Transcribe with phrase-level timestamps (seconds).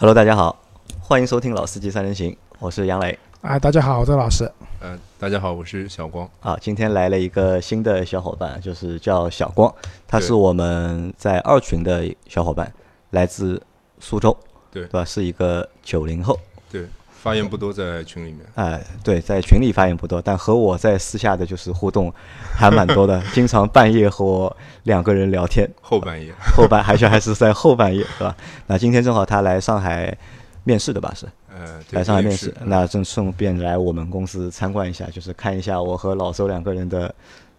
[0.00, 0.58] Hello，大家好，
[0.98, 3.18] 欢迎收听《老司机三人行》，我是杨磊。
[3.42, 4.50] 啊，大家好，我是老师。
[4.80, 6.26] 呃，大家好，我是小光。
[6.40, 9.70] 啊，今天来了一个新的小伙伴，就是叫小光，
[10.08, 12.72] 他是我们在二群的小伙伴，
[13.10, 13.62] 来自
[13.98, 14.34] 苏州，
[14.72, 15.04] 对对吧？
[15.04, 16.40] 是一个九零后。
[17.20, 18.40] 对，发言不多，在群里面。
[18.54, 22.12] 哎，对，在群里发言不多，但和我在私下的就是互动
[22.54, 28.34] 还蛮多的，经常半夜和我两个人聊天，后半夜， 后半还是还是在后半夜，是吧？
[28.66, 30.16] 那今天正好他来上海
[30.64, 31.12] 面试的吧？
[31.14, 37.14] 是呃，来上海面面试，那正顺便来我们公司参观一下，就是看一下我和老周两个人的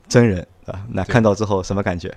[0.07, 0.81] 真人啊。
[0.89, 2.11] 那看到之后什么感觉？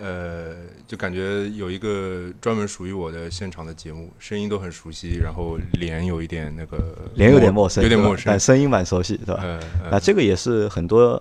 [0.00, 8.38] 呃，就感觉有一个专门属于我的现场的节目，声音都很熟悉，然后脸有一点那个脸有点陌生，有点陌生但。
[8.38, 9.42] 声音蛮熟悉，对吧？
[9.90, 11.20] 呃，这个也是很多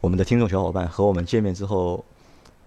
[0.00, 2.04] 我们的听众小伙伴和我们见面之后，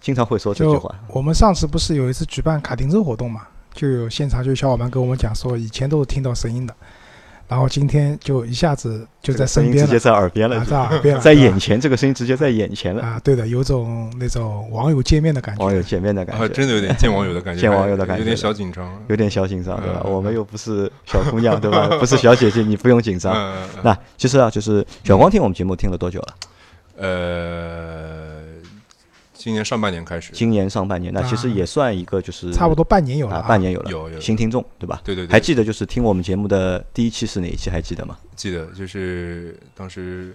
[0.01, 0.93] 经常会说这句话。
[1.09, 6.75] 我们上次不是有一次举办卡丁车活动嘛，就有现场就有小伙伴跟我们讲说，以前都是听到声音的，
[7.47, 15.63] 然后今天就一下子就在身边了声音直接，在耳边了啊，，在耳边了， 在眼前，这个声音直接在眼前了，啊，对的，有种那种网友见面的感觉。
[15.63, 18.91] 网友见面的感啊，觉，真的有点见网友的感觉， 见网友的感觉有点小紧张。
[19.07, 20.01] 有点小紧张，对吧？
[20.05, 21.87] 嗯我们又不是小姑娘，对吧？
[21.99, 23.33] 不是小姐姐，你不用紧张。
[23.83, 26.33] 那其实啊，就是小光听我们节目听了多久了？
[26.95, 28.02] 呃，
[29.43, 35.01] 今年上半年开始，今年上半年，那其实也算一个就是差不多半年有了半年有了，有有新听众，对吧？
[35.03, 37.69] 对对对，还记得就是听我们节目的第一期是哪一期？
[37.69, 38.17] 还记得吗？
[38.37, 40.33] 记得就是当时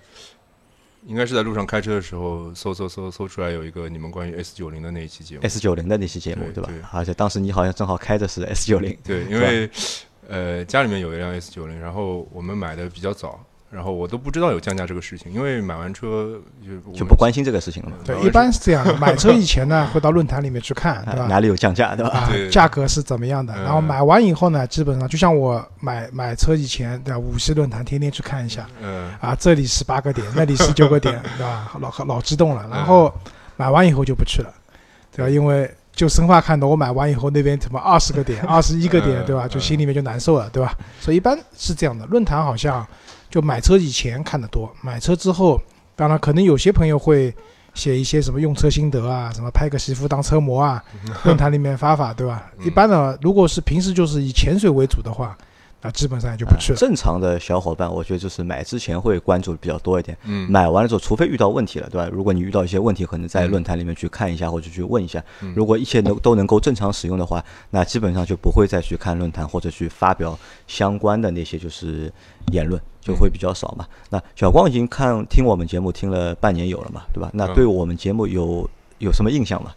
[1.07, 5.41] 应该是在路上开车的时候搜搜搜搜出来有一个你们关于 S 九零的那一期节目。
[5.43, 6.91] S 九零的那期节目，吧对吧？
[6.93, 9.71] 而且当时你好像正好开的是 S 九零，对，因为
[10.29, 17.97] 呃家里面有一辆 S 九零，然后我们买的比较早，然后我都不知道有降价这个事情，因为买完车就就不关心这个事情了嘛。
[18.05, 18.97] 对，一般是这样的。
[18.97, 21.25] 买车以前呢，会到论坛里面去看，对吧？
[21.25, 22.11] 啊哪里有降价，对吧？
[22.11, 23.55] 啊对，价格是怎么样的？
[23.55, 27.19] 嗯然后买完以后呢，基本上就像我买买车以前，对吧？
[27.19, 31.71] 五系论坛天天去看一下，嗯啊，这里十八个点，那里十九个点，对吧？
[31.79, 32.63] 老老激动了。
[32.67, 33.13] 嗯然后
[33.57, 34.55] 买完以后就不去了，
[35.15, 35.31] 对吧？
[35.31, 39.49] 因为就生怕看到我买完以后那边怎么二十个点、 二十一个点，嗯对吧？
[39.49, 40.73] 就嗯心里面就难受了，对吧？
[41.01, 42.07] 所以一般是这样的。
[42.07, 42.87] 论坛好像
[43.29, 45.61] 就买车以前看的多，买车之后，
[45.97, 47.35] 当然可能有些朋友会
[47.75, 50.81] 写一些什么用车心得啊，什么拍个媳妇当车模啊，
[51.25, 52.45] 论坛里面发发，对吧？
[52.61, 55.37] 嗯一般呢，如果是平时就是以潜水为主的话，
[55.81, 56.77] 那基本上也就不去了。
[56.77, 60.17] 啊正常的小伙伴，我觉得就是买之前会关注比较多一点。
[60.25, 62.09] 嗯，买完了之后，除非遇到问题了，对吧？
[62.13, 65.23] 如果你遇到一些问题，可能在嗯论坛里面去看一下或者去问一下。
[65.41, 70.37] 嗯如果一切能都能够正常使用的话，那基本上就不会再去看论坛或者去发表
[70.67, 72.13] 相关的那些就是
[72.53, 73.87] 言论，就会比较少嘛。
[74.11, 77.31] 那小光已经看听我们节目听了半年有了嘛，对吧？
[77.33, 78.69] 那嗯对我们节目有
[78.99, 79.73] 有什么印象吗？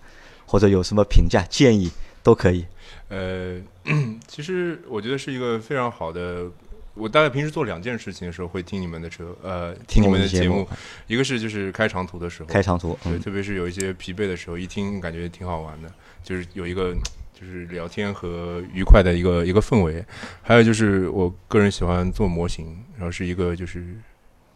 [0.48, 1.92] 或者有什么评价建议
[2.24, 2.66] 都可以。
[3.12, 3.62] 呃，
[4.28, 6.50] 其实我觉得是一个非常好的。
[6.94, 10.68] 我大概平时做两件事情的时候会听你们的车，呃，听你们的节目
[11.08, 15.90] 一个是就是开长途的时候，开长途，对，嗯，特别是有一些疲惫的时候，一听感觉挺好玩的，
[16.22, 16.94] 就是有一个
[17.34, 20.04] 就是聊天和愉快的一个一个氛围。
[20.42, 23.96] 还有就是我个人喜欢做模型，然后是一个就是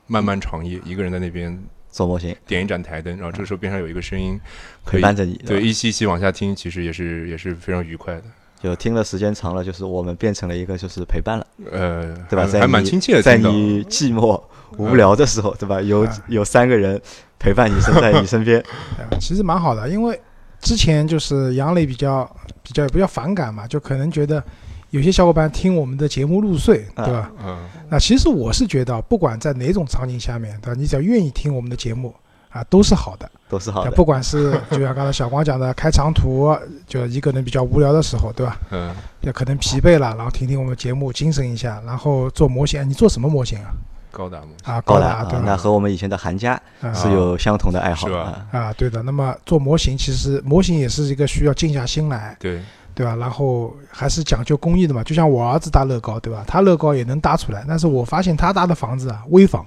[0.05, 1.57] 漫漫长夜，一个人在那边
[1.89, 4.37] 做模型点一盏台灯，然后这个时候边上有一个声音
[4.83, 8.23] 可以陪伴着你，对一期一期往下听，其实也是也是非常愉快的。
[8.65, 11.47] 就听了时间长了，就是我们变成了一个就是陪伴了。
[11.71, 12.45] 呃，对吧？
[12.45, 14.41] 在还还蛮你亲切的，在你寂寞
[14.77, 15.81] 无聊的时候，对吧？
[15.81, 16.99] 有啊有三个人
[17.37, 18.63] 陪伴你身在你身边，
[19.21, 20.19] 其实蛮好的，因为
[20.59, 22.29] 之前就是杨磊比较
[22.63, 24.43] 比较比较反感嘛，就可能觉得
[24.89, 27.31] 有些小伙伴听我们的节目入睡，啊对吧？
[27.45, 30.79] 嗯那其实我是觉得，不管在哪种场景下面，对吧？
[30.79, 32.13] 你只要愿意听我们的节目
[32.55, 33.29] 啊，都是好的。
[33.49, 33.89] 都是好的。
[33.89, 36.57] 对不管是就像刚才小光讲的，开长途，
[36.87, 38.57] 就一个人比较无聊的时候，对吧？
[38.71, 42.79] 嗯，也可能疲惫了，然后听听我们节目，精神一下，然后做模型。
[42.79, 43.71] 哎你做什么模型啊？
[44.09, 45.57] 高达模型啊，高达，对达啊，那？
[45.57, 48.59] 和我们以前的韩家啊是有相同的爱好是吧啊。
[48.59, 49.03] 啊，对的。
[49.03, 52.61] 那么做模型，其实模型也是一个需要静下心来，对，
[52.93, 53.13] 对吧？
[53.17, 55.03] 然后还是讲究工艺的嘛。
[55.03, 56.45] 就像我儿子搭乐高，对吧？
[56.47, 59.65] 他乐高也能搭出来，但是我发现他搭的房子啊，危房，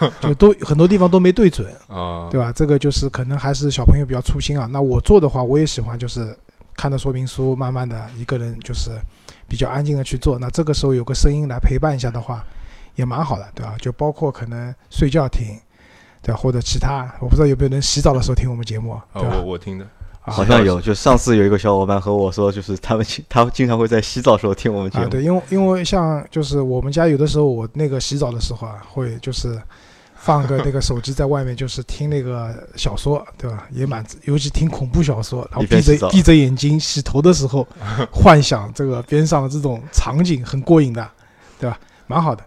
[0.20, 2.52] 就都很多地方都没对准，啊，对吧？
[2.52, 4.68] 这个就是可能还是小朋友比较粗心啊。
[4.70, 6.36] 那我做的话，我也喜欢就是
[6.76, 8.90] 看着说明书，慢慢的一个人就是
[9.48, 10.38] 比较安静的去做。
[10.38, 12.44] 那这个时候有个声音来陪伴一下的话，
[12.94, 13.74] 也蛮好的，对吧？
[13.80, 15.58] 就包括可能睡觉听，
[16.22, 16.40] 对吧？
[16.40, 19.52] 或者其他，我不知道有没有人洗澡的时候听我们节目，啊，对吧我？
[19.52, 19.90] 我听的，啊
[20.32, 25.08] 好像有，就上次有一个小伙伴和我说，就是他们经他经常会在洗澡时候听我们节啊，目。
[25.10, 29.60] 对，因为因为像就是我们家有的时候，我那个洗澡的时候啊，会就是
[30.14, 33.66] 放个那个手机在外面，就是听那个小说，对吧？
[33.70, 37.66] 也蛮，尤其听恐怖小说，然后闭着闭着眼睛洗头的时候，
[38.10, 41.08] 幻想这个边上的这种场景很过瘾的，
[41.60, 41.78] 对吧？
[42.08, 42.42] 蛮好的。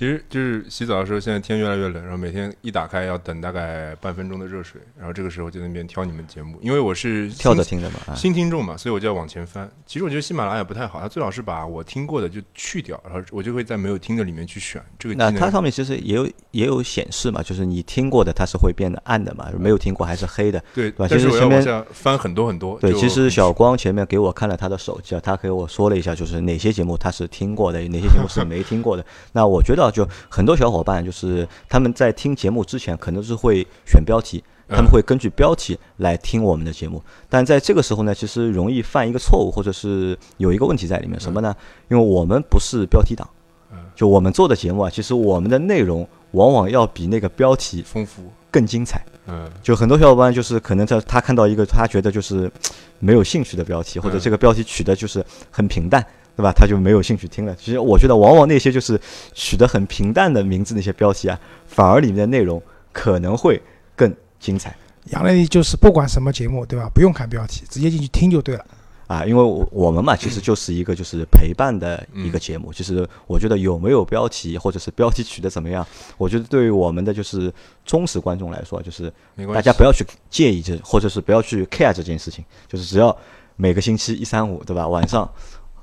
[0.00, 8.00] 其实就是洗澡的时候，现在天越来越冷，然后每天一打开要等大概半分钟的热水，然后这个时候就在那边挑你们节目，因为我是跳着听的嘛。
[8.06, 9.70] 啊新听众嘛，所以我就要往前翻。
[9.84, 15.14] 其实我觉得喜马拉雅不太好，它最好是把我听过的就去掉，然后我就会在没有听的里面去选这个。
[15.14, 20.64] 那它上面其实也有也有显示嘛，就是你听过的它是会变得暗的嘛，没有听过还是黑的。
[20.72, 22.78] 对，吧但是我要其实前面翻很多很多。
[22.78, 29.04] 对，其实小光前面给我看了他的手机啊，他给我说了一下，就是哪些节目他是听过的，哪些节目是没听过的。
[29.32, 37.02] 那我觉得啊就很多小伙伴就是他们在听节目之前，可能是会选标题，他们嗯会根据标题来听我们的节目。
[37.28, 41.54] 但在这个时候呢，其实容易犯一个错误，或者是有一个问题在里面，什么呢？
[41.88, 43.28] 因为我们不是标题党
[43.72, 49.04] 嗯，就我们做的节目啊，其实我们的内容往往要比那个标题丰富，更精彩。
[49.26, 52.50] 嗯，就很多小伙伴就是可能在他看到一个他觉得就是
[52.98, 56.04] 没有兴趣的标题，或者嗯这个标题取的就是很平淡，
[56.36, 56.52] 对吧？
[56.52, 57.54] 他就没有兴趣听了。
[57.56, 59.00] 其实我觉得往往那些就是
[59.32, 62.62] 取得很平淡的名字那些标题啊，反而里面的内容
[62.92, 63.60] 可能会
[63.94, 64.74] 更精彩
[65.06, 66.88] 杨丽就是不管什么节目，对吧？
[66.94, 68.64] 不用看标题，直接进去听就对了。
[69.06, 69.24] 啊。
[69.24, 72.72] 因为我我们嘛，其实就是一个就是陪伴的一个节目。
[72.72, 75.84] 其实我觉得有没有标题，或者是标题取得怎么样，
[76.16, 77.52] 我觉得对于我们的就是
[77.84, 79.12] 忠实观众来说，就是。
[79.54, 83.16] 大家不要去介意这，或者是不要去 care 这件事情，就是只要
[83.56, 84.86] 每个星期一三五，对吧？
[84.86, 85.28] 晚上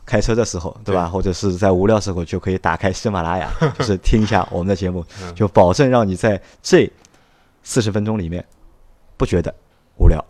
[0.07, 1.05] 开车的时候，对吧？
[1.05, 6.89] 对或者是在无聊时候，就可以打开喜马拉雅， 就是听一下我们的节目，嗯就保证让你在这
[7.61, 8.43] 四十分钟里面
[9.17, 9.53] 不觉得
[9.97, 10.23] 无聊。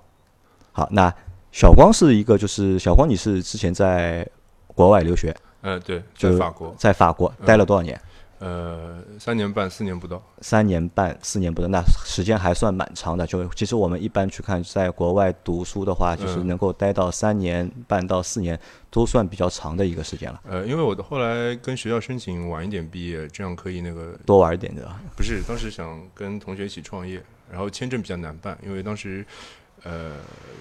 [0.71, 1.13] 好，那
[1.51, 4.27] 小光是一个，就是小光，你是之前在
[4.67, 7.99] 国外留学，嗯，对，就在法国，在法国嗯待了多少年？
[8.39, 10.21] 呃，三年半四年不到。
[10.41, 13.25] 三年半、四年不到，那时间还算蛮长的。
[13.25, 18.59] 就其实我们一般去看，在国外读书的话，就是嗯能够待到三年半到四年，
[18.91, 20.39] 都算比较长的一个时间了。
[20.47, 24.87] 呃，因为我的后来跟学校申请晚一点毕业，这样可以那个多玩一点的？
[25.15, 29.25] 不是，当时想跟同学一起创业，然后签证比较难办，因为当时
[29.83, 30.11] 呃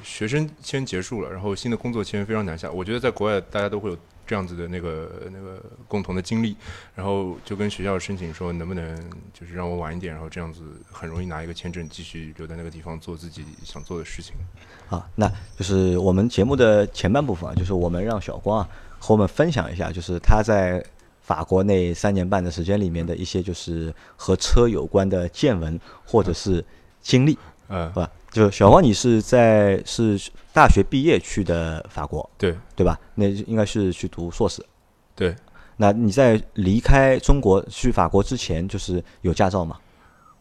[0.03, 2.71] 学生签结束了，然后新的工作签非常难下。
[2.71, 6.57] 我觉得在国外大家都会有这样子的那个那个共同的经历，
[6.95, 8.97] 然后就跟学校申请说能不能
[9.33, 14.35] 就是让我晚一点，然后这样子很容易拿一个签证继续留在那个地方做自己想做的事情。
[14.91, 18.69] 啊，那就是我们节目的前半部分啊，就是我们让小光啊
[18.99, 20.85] 和我们分享一下，就是他在
[21.23, 26.65] 法国那三年半的时间里面的一些就是和车有关的见闻或者是
[27.01, 27.39] 经历，
[27.69, 28.11] 嗯，是，吧？
[28.37, 30.21] 就小王，你是在是
[30.53, 33.01] 大学毕业去的法国，对对吧？
[33.15, 34.63] 那应该是去读硕士。
[35.15, 35.35] 对，
[35.79, 39.79] 那你在离开中国去法国之前，就是有驾照吗？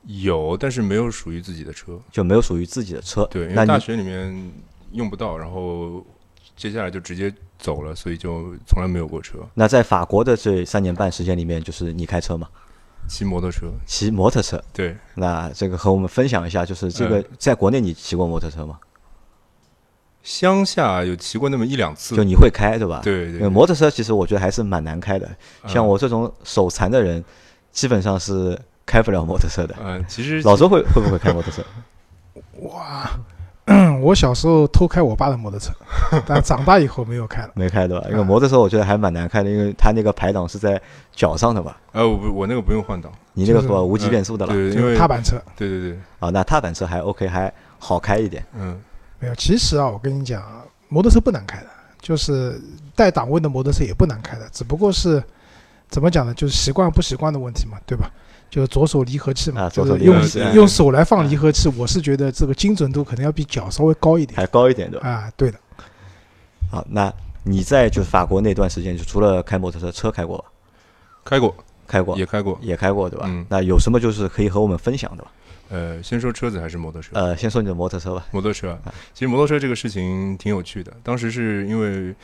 [0.08, 1.98] 有，但是没有属于自己的车。
[2.12, 3.26] 就没有属于自己的车。
[3.32, 4.52] 对，因为大学里面
[4.92, 6.06] 用不到，然后
[6.58, 12.50] 接下来就直接走了，所以就从来没有过车，那在法国的这三年半时间里面，就是你开车嘛，
[13.08, 13.72] 骑摩托车。
[13.86, 14.62] 骑摩托车。
[14.74, 18.80] 对，那这个和我们分享一下，就是这个嗯在国内你骑过摩托车吗？
[20.24, 22.16] 乡下有骑过那么一两次。
[22.16, 23.02] 就你会开对吧？。
[23.04, 25.30] 对对摩托车其实我觉得还是蛮难开的，
[25.68, 27.24] 像嗯我这种手残的人，
[27.72, 29.76] 基本上是开不了摩托车的。
[29.84, 31.64] 嗯，其实老周会会不会开摩托车？
[32.62, 33.10] 哇，
[34.02, 35.72] 我小时候偷开我爸的摩托车，
[36.26, 37.52] 但长大以后没有开了。
[37.56, 38.06] 没开对吧？
[38.10, 40.82] 因为啊摩托车我觉得还蛮难开的，因为它那个排档是在
[41.14, 41.78] 脚上的吧？
[41.92, 43.82] 呃，我不我那个不用换挡，你那个是吧？
[43.82, 44.54] 无级变速的了。
[44.54, 48.46] 对，因为踏板车对对对，啊，那踏板车还 OK，还好开一点。
[48.58, 48.80] 嗯
[49.20, 49.36] 没有。
[49.36, 51.68] 其实啊，我跟你讲啊，摩托车不难开的，
[52.02, 52.62] 就是
[52.96, 55.24] 带档位的摩托车也不难开的，只不过是
[55.90, 56.34] 怎么讲呢？
[56.34, 58.10] 就是习惯不习惯的问题嘛，对吧？
[58.56, 65.10] 就是左手离合器嘛，啊左手就是用离合器用手来放离合器，我是觉得这个精准度可能要比脚稍微高一点还高一点对吧？
[65.10, 65.32] 啊。
[65.36, 65.60] 对的，
[66.72, 70.46] 好，那你在就是法国那段时间，就除了开摩托车，车开过吧？
[71.26, 71.54] 开过
[71.86, 72.58] 开过，也开过。
[72.62, 73.26] 也开过对吧？
[73.28, 75.32] 嗯那有什么就是可以和我们分享的吧？
[75.68, 77.10] 呃，先说车子还是摩托车？
[77.14, 78.26] 呃，先说你的摩托车吧。
[78.32, 80.94] 摩托车，啊其实摩托车这个事情挺有趣的。
[81.04, 82.16] 当时是因为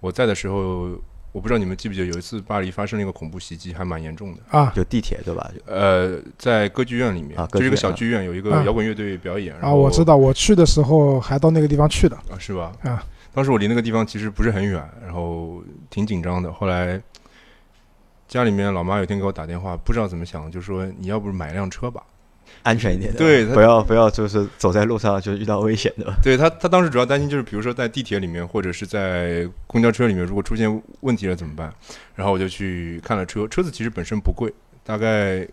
[0.00, 0.90] 我在的时候，
[1.36, 4.40] 我不知道你们记不记得，有一次巴黎发生了一个恐怖袭击，还蛮严重的。
[4.48, 5.50] 啊就地铁对吧？
[5.66, 9.54] 呃，在歌剧院里面，啊歌剧院就是一个小剧院，有一个啊摇滚乐队表演。
[9.56, 12.72] 啊，我知道，我去的时候还到那个地方去的啊，是吧？
[12.84, 13.04] 啊。
[13.34, 16.50] 当时我离那个地方其实不是很远，然后挺紧张的。
[16.50, 16.98] 后来
[18.26, 22.02] 家里面老妈有天给我打电话，不知道怎么想，就说你要不买辆车吧。
[22.66, 26.16] 安全一点的，对不要不要就是走在路上就遇到危险的吧？
[26.20, 31.72] 对他，他当时主要担心就是，比如说在地铁里面或者是在公交车里面，如果出现问题了怎么办？
[32.16, 35.46] 然后我就去看了车，车子其实本身不贵，大概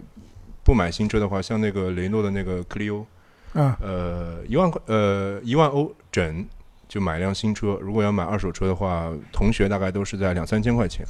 [0.64, 3.06] 不买新车的话，像那个雷诺的那个克利欧，
[3.54, 6.44] 嗯，呃，一万块，呃，一万欧整
[6.88, 7.78] 就买辆新车。
[7.80, 11.06] 如果要买二手车的话，同学大概都是在两三千块钱。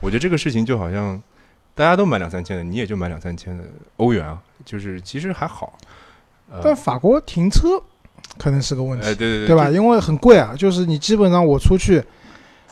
[0.00, 1.22] 我觉得这个事情就好像
[1.76, 3.62] 大家都买两三千的，你也就买两三千的
[3.98, 5.78] 欧元啊，就是其实还好。
[6.50, 7.80] 呃但法国停车
[8.38, 9.68] 可能是个问题哎，，对对对，对吧？
[9.68, 12.02] 因为很贵啊，就是你基本上我出去，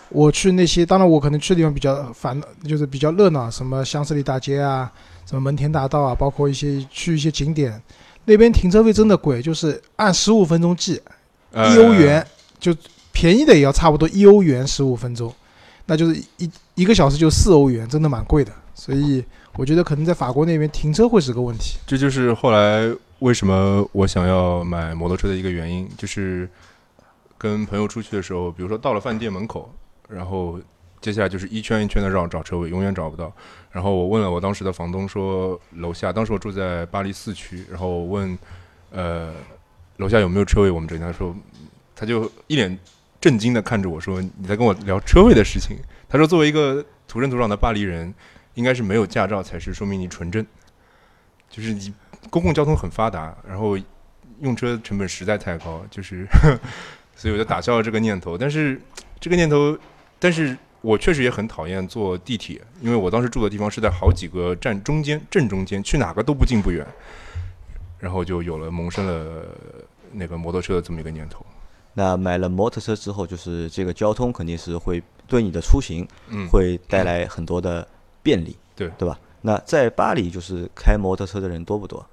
[0.08, 4.90] 我去那些，当然我可能去的地方比较烦，就是比较热闹，什么香榭丽大街啊，
[5.26, 7.78] 什么门田大道啊，包括一些去一些景点，
[8.24, 11.02] 那边停车费真的贵，就是按十五分钟计，
[11.52, 12.26] 呃一欧元，
[12.58, 12.74] 就
[13.12, 15.30] 便宜的也要差不多一欧元十五分钟，
[15.84, 18.50] 那就是一一个小时就四欧元，真的蛮贵的。
[18.74, 19.24] 所以
[19.56, 21.78] 我觉得可能在法国那边停车会是个问题。
[21.86, 26.48] 这就是后来为什么我想要买摩托车的一个原因，就是
[27.38, 29.72] 跟朋友出去的时候，比如说到了饭店门口，
[30.08, 30.60] 然后
[31.00, 33.32] 接下来就是一圈一圈的绕找车位，永远找不到。
[33.70, 38.36] 然后我问了我当时的房东说，楼下当时我住在巴黎四区，然后问
[38.90, 39.32] 呃
[39.98, 41.34] 楼下有没有车位，我们这里他说
[41.94, 42.78] 他就一脸
[43.20, 45.76] 震惊的看着我说你在跟我聊车位的事情。
[46.08, 48.12] 他说作为一个土生土长的巴黎人，
[48.54, 50.44] 应该是没有驾照才是说明你纯正。
[51.50, 51.92] 就是你
[52.30, 53.78] 公共交通很发达，然后
[54.40, 56.26] 用车成本实在太高，就是，
[57.14, 58.36] 所以我就打消了这个念头。
[58.36, 58.80] 但是
[59.20, 59.78] 这个念头，
[60.18, 66.84] 但是我确实也很讨厌坐地铁，因为我当时住的地方是在好几个站中间，正中间，去哪个都不近不远，
[68.00, 69.46] 然后就有了萌生了
[70.12, 71.46] 那个摩托车的这么一个念头。
[71.92, 77.86] 那买了摩托车之后，就是这个交通肯定是会对你的出行嗯，会带来很多的
[78.24, 79.16] 便利，对对吧？
[79.42, 82.04] 那在巴黎就是开摩托车的人多不多？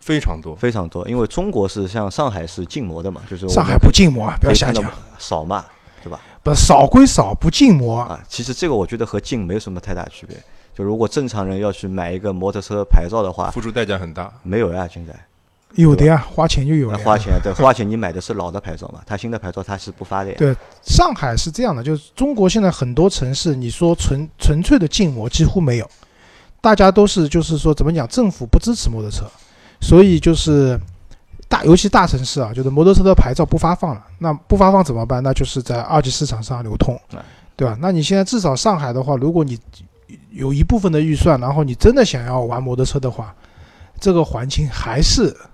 [0.00, 0.56] 非常多。
[0.56, 4.82] 非常多，因为中国是像上海是禁摩的嘛，就是上海不禁摩啊，不要瞎讲。
[5.18, 5.66] 少嘛，
[6.02, 6.18] 对吧？
[6.42, 8.00] 不少归少，不禁摩。
[8.00, 10.36] 啊，其实这个我觉得和禁没有什么太大区别。
[10.74, 15.12] 就如果正常人要去买一个摩托车牌照的话，付出代价很大，没有呀，现在
[15.74, 20.36] 有的呀，花钱就有了花钱，对，花钱你买的是老的牌照嘛，它新的牌照它是不发的呀。
[20.38, 25.88] 对上海是这样的，就是中国现在很多城市，你说纯纯粹的禁摩几乎没有，
[26.60, 29.24] 大家都是就是说怎么讲，政府不支持摩托车，
[29.80, 30.78] 所以就是
[31.48, 35.22] 大尤其大城市啊，就是摩托车的牌照不发放了，那不发放怎么办？
[35.22, 37.18] 那就是在二级市场上流通哎，
[37.54, 37.76] 对吧？
[37.80, 39.58] 那你现在至少上海的话，如果你
[40.30, 43.34] 有一部分的预算，然后你真的想要玩摩托车的话，
[44.00, 45.48] 这个环境还是呃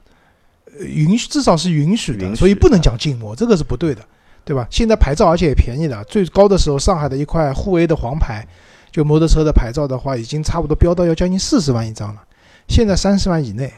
[0.81, 4.02] 允许，至少是允许的，所以不能讲禁摩，这个是不对的，
[4.45, 4.66] 对吧？
[4.71, 8.47] 现在牌照而且也便宜的，最高的时候，上海的一块沪 A 的黄牌，
[8.90, 12.23] 就摩托车的牌照的话，已经差不多飙到要将近四十万一张了，
[12.69, 13.73] 现在三十万以内。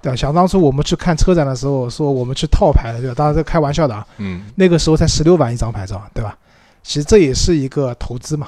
[0.00, 0.14] 对吧？
[0.14, 3.14] 想当初我们去看车展的时候，说我们去套牌的，对吧？
[3.16, 6.38] 当然这开玩笑的啊，嗯，那个时候才十六万一张牌照，对吧？
[6.84, 8.46] 其实这也是一个投资嘛。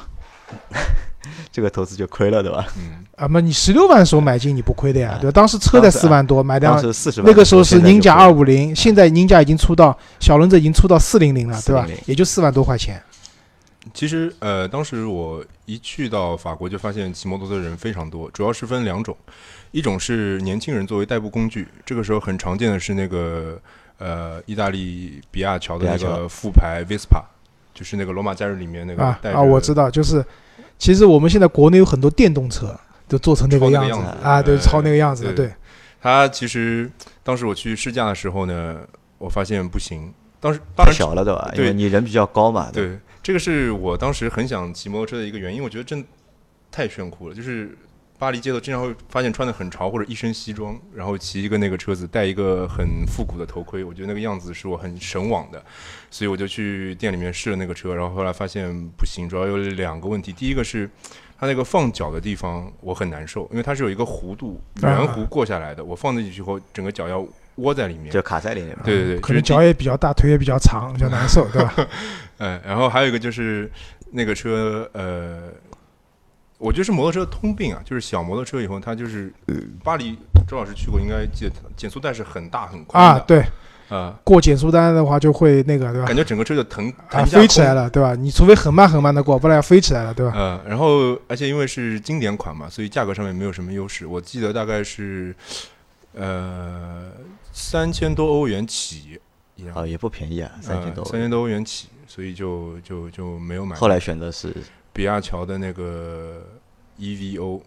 [1.52, 2.66] 这个投资就亏了，对吧？
[2.76, 5.32] 嗯，啊，那你十六万的时候买进，你不亏的呀，啊对吧？
[5.32, 13.02] 当时车在四万多，买辆当时四十万，那个时候是宁甲二五零，现在宁甲已经出到小轮子已经出到四零零了，对吧也就四万多块钱。
[13.94, 19.16] 其实，呃，当时我一去到法国，就发现骑摩托车的人非常多，主要是分两种，
[19.70, 23.58] 一种是年轻人作为代步工具，这个时候很常见的是那个
[23.98, 27.22] 呃，意大利比亚乔的那个副牌 Vespa，
[27.72, 30.24] 就是那个罗马假日里面那个带着啊啊，我知道，就是
[30.80, 32.74] 其实我们现在国内有很多电动车
[33.06, 35.54] 都做成那个样子抄那个样子啊，对，呃抄那个样子的，对对，
[36.00, 36.90] 它其实
[37.22, 38.80] 当时我去试驾的时候呢，
[39.18, 41.48] 我发现不行，当时太小了，对吧？
[41.52, 46.02] 因对为你人比较高嘛，吧对，这个是我当时很想骑摩托车的一个原因，我觉得真
[46.70, 47.34] 太炫酷了。
[47.34, 47.76] 就是
[48.20, 55.60] 巴黎街头经常会发现穿的很潮或者一身西装，然后骑一个那个车子，戴一个很复古的头盔，我觉得那个样子是我很神往的，
[56.10, 60.88] 所以我就去店里面试了那个车，然后后来发现不行，主要有两个问题，第一个是。
[61.42, 68.12] 它那个放脚的地方我很难受，因为它是有一个弧度圆弧过下来的，我放进去以后，整个脚要窝在里面。
[68.12, 68.82] 就卡在里面嘛。
[68.84, 71.74] 对对对，可能脚也比较大，腿也比较长，比较难受，对吧？
[72.36, 73.72] 嗯，然后还有一个就是
[74.12, 75.50] 那个车，呃，
[76.60, 79.32] 我觉得是摩托车的通病啊，就是小摩托车以后它就是
[79.82, 83.42] 巴黎，周老师去过，应该记得减速带是很大很宽啊，对，
[83.88, 86.14] 呃，过减速带的话就会那个，对吧感？
[86.14, 87.26] 觉整个车就腾啊，腾。
[87.26, 88.14] 飞起来了，对吧？
[88.14, 90.32] 你除非很慢很慢的过，不然要飞起来了，对吧？
[90.36, 94.06] 呃，然后而且因为是经典款嘛，所以价格上面没有什么优势。
[94.06, 95.34] 我记得大概是
[96.12, 97.10] 呃
[97.52, 99.18] 三千多欧元起
[99.74, 101.04] 啊，也不便宜啊，三千多。
[101.06, 103.74] 三千多欧元起，所以就就就没有买。
[103.76, 104.54] 后来选择是
[105.00, 106.42] 比亚乔的那个
[106.98, 107.62] EVO，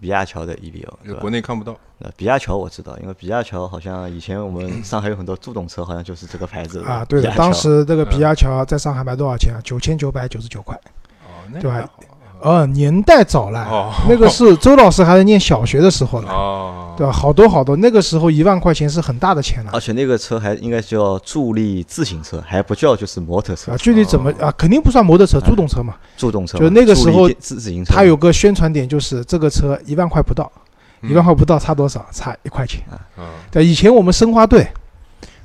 [0.00, 1.30] 比亚乔的 EVO，国？
[1.30, 1.78] 内看不到。
[2.00, 9.60] 呃比亚乔我知道，因为比亚乔好像以前我们上海有很多助动车，好像就是这个牌子啊，对的，当时这个嗯比亚乔在上海卖多少钱啊？
[9.62, 10.74] 九千九百九十九块，
[11.22, 12.00] 哦，那对吧还好
[12.44, 17.10] 呃，年代早了，哦 那个是周老师还在念小学的时候了，哦，对吧？
[17.10, 25.94] 好多好多，那个时候一万块钱是很大的钱了而且那个车还应该叫助力自行车，还不叫就是摩托车啊。，具体怎么啊，肯定不算摩托车，助动车嘛。
[26.18, 26.58] 助动车。
[26.58, 30.52] 就那个时候自自行车，它有个宣传点，就是这个车一万块不到，
[31.00, 32.04] 嗯一万块不到差多少？
[32.12, 32.82] 差一块钱。
[33.16, 34.66] 嗯对，以前我们申花队，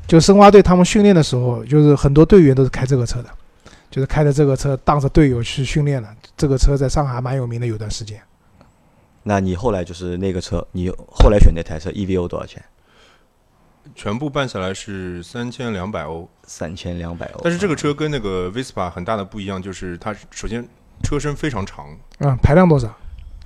[0.05, 3.29] 就申花队他们训练的时候，就是很多队员都是开这个车的，
[3.89, 6.15] 就是开着这个车当着队友去训练了。
[6.38, 8.22] 这个车在上海蛮有名的，有段时间。
[9.24, 12.63] 那你后来就是那个车，你后来选那台车 EVO 多少钱？
[13.96, 17.41] 全部办下来是三千两百欧，三千两百欧。
[17.43, 20.65] 但是这个车跟那个 Vespa 很大的不一样，就是它首先
[21.03, 21.88] 车身非常长，
[22.19, 22.96] 嗯，排量多少？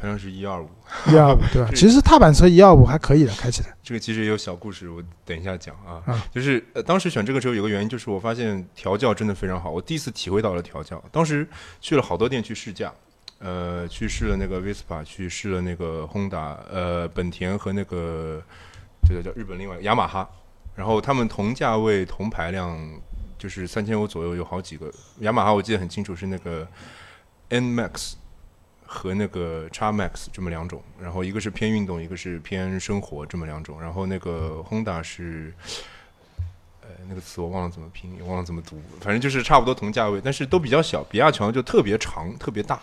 [0.04, 0.70] 好像是一二五。
[1.08, 1.70] 一二五，对吧？
[1.74, 3.74] 其实踏板车一二五还可以的，开起来。
[3.82, 6.04] 这个其实也有小故事，我等一下讲啊。
[6.06, 11.02] 啊就是呃，当时选这个车有个原因，就是我发现调教真的非常好，我第一次体会到了调教。
[11.10, 11.48] 当时
[11.80, 12.92] 去了好多店去试驾，
[13.40, 18.44] 呃，去试了那个 Vespa，去试了那个 Honda，呃，本田和那个
[19.08, 20.30] 这个叫日本另外雅马哈，
[20.76, 22.78] 然后他们同价位同排量
[23.38, 24.92] 就是三千五左右，有好几个。
[25.20, 26.68] 雅马哈我记得很清楚是那个
[27.48, 28.16] N Max。
[28.94, 35.52] 和那个 X Max 这么两种，然后一个是偏运动，一个是偏生活这么两种，然后那个 Honda 是，
[36.82, 41.04] 呃，那个词我忘了怎么拼，也忘了怎么读，反正就是差不多同价位，但是都比较小。
[41.06, 42.80] 比亚乔就特别长，特别大，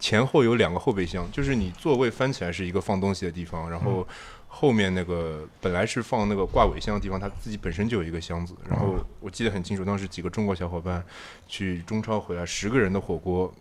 [0.00, 4.04] 前后有两个后备箱，就是你座位翻起来是一个放东西的地方，然后
[4.48, 8.54] 后面那个本来是放那个挂尾箱的地方，它自己本身就有一个箱子。
[8.68, 11.02] 然后我记得很清楚，当时几个中国小伙伴
[11.46, 13.54] 去中超回来，十个人的火锅。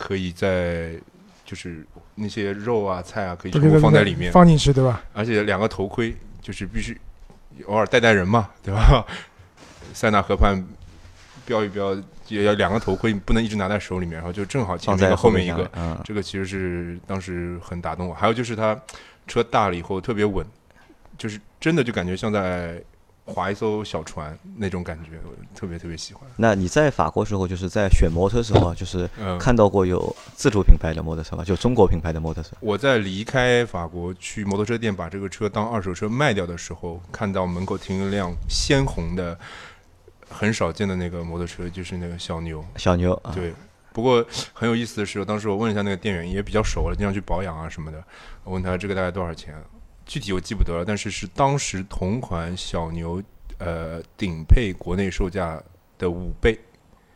[0.00, 0.94] 可以在
[1.44, 5.02] 就是那些肉啊菜啊，可以全部放在里面，放进去，对吧？
[5.12, 6.98] 而且两个头盔就是必须
[7.66, 9.04] 偶尔带带人嘛，对吧？
[9.92, 10.64] 塞纳河畔
[11.44, 11.94] 标一标，
[12.28, 18.14] 也要两个头盔，不能一直拿在手里面，然后就正好前放在面一个后面一个，嗯，这个其实是当时很打动我。
[18.14, 18.80] 还有就是它
[19.26, 20.46] 车大了以后特别稳，
[21.18, 22.82] 就是真的就感觉像在
[23.30, 26.28] 划一艘小船那种感觉，我特别特别喜欢。
[26.36, 31.44] 那你在法国时候，就是在选摩托车时候，就是嗯，看到过有自主品牌的摩托车吗？
[31.44, 32.50] 就中国品牌的摩托车？
[32.60, 39.38] 我在离开法国去摩托车店把这个车当二手车卖掉的时候，看到门口停一辆鲜红的、
[40.28, 42.64] 很少见的那个摩托车，就是那个小牛。
[42.76, 43.54] 小牛啊，对，
[43.92, 48.02] 不过很有意思的是，当时我问一下那个店员，也比较熟了，经常去保养啊什么的。
[48.44, 49.54] 我问他这个大概多少钱，
[50.10, 53.22] 具体我记不得了，但是是当时同款小牛
[53.58, 55.62] 呃顶配国内售价
[55.96, 56.58] 的五倍，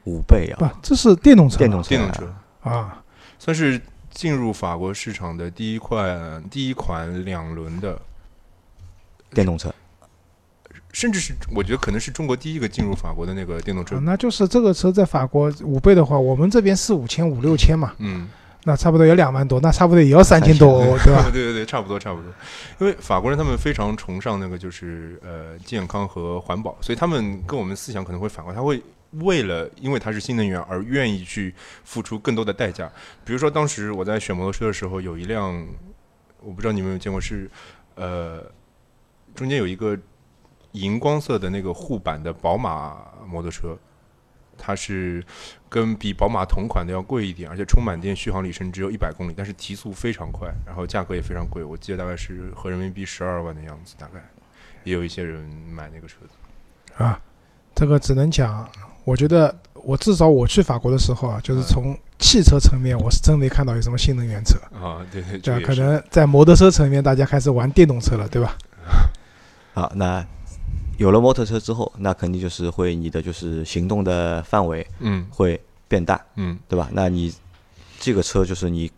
[0.05, 2.33] 五倍啊，不，这是电动车，电动车，电动车。
[2.61, 3.03] 啊，
[3.37, 3.81] 算是
[4.13, 8.01] 进入法国市场的第一款第一款两轮的。
[9.33, 9.75] 电动车，
[10.93, 13.97] 甚至是我觉得可能是中国第一个进入法国的那个电动车。
[13.97, 14.03] 啊。
[14.05, 18.29] 那就是这个车在法国五倍的话，我们这边四五千、五六千嘛，嗯，
[18.67, 21.29] 那差不多也两万多，那差不多也要三千多欧，对吧？
[21.33, 22.33] 对对对，差不多差不多。
[22.81, 28.83] 因为法国人他们非常崇尚那个就是呃健康和环保，所以他们跟我们思想可能会反过来，他会
[29.21, 32.91] 为了因为它是新能源而愿意去付出更多的代价。
[33.25, 35.55] 比如说当时我在选摩托车的时候，有一辆
[36.41, 37.51] 我不知道你们有没有见过，是
[37.97, 38.43] 呃
[39.35, 39.99] 中间有一个
[40.73, 42.97] 荧光色的那个护板的宝马
[43.27, 43.77] 摩托车。
[44.57, 45.23] 它是
[45.75, 54.21] 跟比宝马同款的要贵一点，而且充满电续航里程只有一百公里，但是提速非常快，然后价格也非常贵，我记得大概是合人民币十二万的样子，大概
[54.85, 57.03] 也有一些人买那个车子。
[57.03, 57.21] 啊，
[57.75, 58.71] 这个只能讲，
[59.05, 68.57] 我觉得我至少我去法国的时候啊，就是从汽车层面，我是真没看到有什么新能源车，啊，对对，可能在摩托车层面，大家开始玩电动车了，对吧？
[69.75, 70.25] 好，那
[70.97, 76.89] 有了摩托车之后，那肯定就是会你的就是行动的范围嗯会变大，嗯，对吧？
[76.93, 77.33] 那你
[77.99, 78.91] 这个车就是你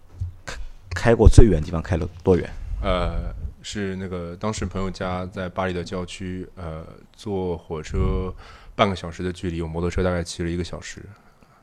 [0.45, 0.57] 开
[0.91, 2.49] 开过最远的地方开了多远？
[2.83, 8.33] 呃，是那个当时朋友家在巴黎的郊区，呃，坐火车
[8.75, 11.03] 半个小时的距离，我摩托车大概骑了一个小时，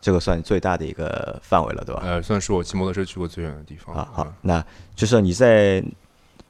[0.01, 2.01] 这个算最大的一个范围了，对吧？
[2.03, 3.95] 呃，算是我骑摩托车去过最远的地方。
[3.95, 4.65] 啊，好嗯，那
[4.95, 5.83] 就是你在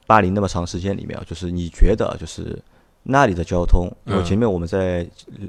[0.06, 2.60] 巴黎那么长时间里面啊，就是你觉得就是
[3.04, 5.46] 那里的交通，因为嗯前面我们在呃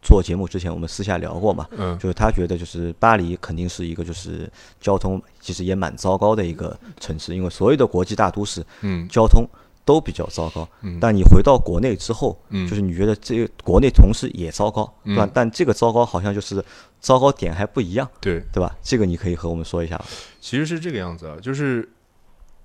[0.00, 9.46] 做节目之前，我们私下聊过嘛，嗯就是他觉得就是巴黎肯定是一个就是交通其实也蛮糟糕的一个城市，因为所有的国际大都市嗯交通
[9.84, 10.68] 都比较糟糕。
[10.80, 15.30] 嗯，但你回到国内之后，嗯就是你觉得这个国内同时也糟糕，对吧嗯？
[15.32, 16.64] 但这个糟糕好像就是
[17.00, 18.76] 糟糕点还不一样，对，对吧？
[18.82, 20.00] 这个你可以和我们说一下。
[20.40, 21.88] 其实是这个样子啊，就是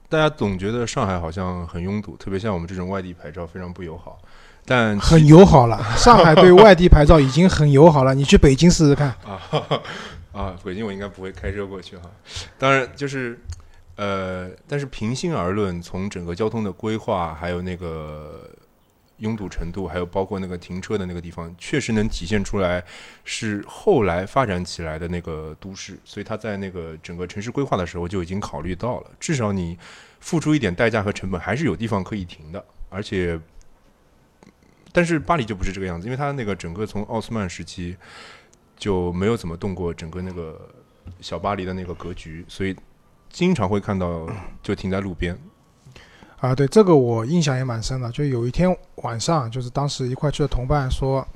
[0.10, 4.20] 大家总觉得上海好像很拥堵，特别像我们这种外地牌照非常不友好，
[4.70, 9.08] 但很友好了， 上海对外地牌照已经很友好了，你去北京试试看。
[9.26, 9.42] 啊
[10.34, 12.12] 啊，北京我应该不会开车过去哈。
[12.60, 13.40] 当然，就是
[13.96, 18.48] 呃，但是平心而论，从整个交通的规划，还有那个
[19.18, 22.84] 拥堵程度，还有包括那个停车的那个地方，确实能体现出来
[23.24, 25.98] 是后来发展起来的那个都市。
[26.04, 29.76] 所以它在那个整个城市规划的时候就已经考虑到了，至少你
[30.20, 32.64] 付出一点代价和成本，还是有地方可以停的。
[32.90, 33.40] 而且，
[34.98, 37.96] 但是巴黎就不是这个样子，因为它那个整个从奥斯曼时期。
[38.80, 40.70] 就没有怎么动过整个那个
[41.20, 42.76] 小巴黎的那个格局，所以
[43.28, 44.30] 经常会看到
[44.62, 45.36] 就停在路边。
[46.40, 48.12] 啊，对这个我印象也蛮深的。
[48.12, 51.28] 就有一天晚上，就是当时一块去的同伴说，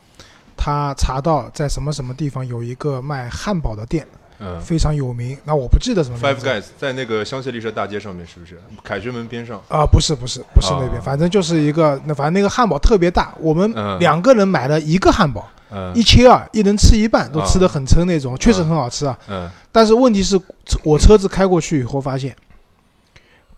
[0.55, 4.07] 他查到在什么什么地方有一个卖汉堡的店，
[4.41, 4.59] 嗯。
[4.59, 5.37] 非常有名。
[5.45, 8.59] 那我不记得什么名，Five 字 Guys 在那个香榭丽舍大街上面，是不是？
[8.83, 9.61] 凯旋门边上。
[9.67, 13.99] 啊，不是不是不是那边，哦反正就是一个那反正那个汉堡特别大，我们嗯。
[13.99, 15.91] 两个人买了一个汉堡，嗯。
[15.95, 19.17] 一切二，一人吃一半，都啊吃得很撑那种，确实很好吃啊。
[19.29, 19.49] 嗯。
[19.71, 20.39] 但是问题是，
[20.83, 22.35] 我车子开过去以后发现，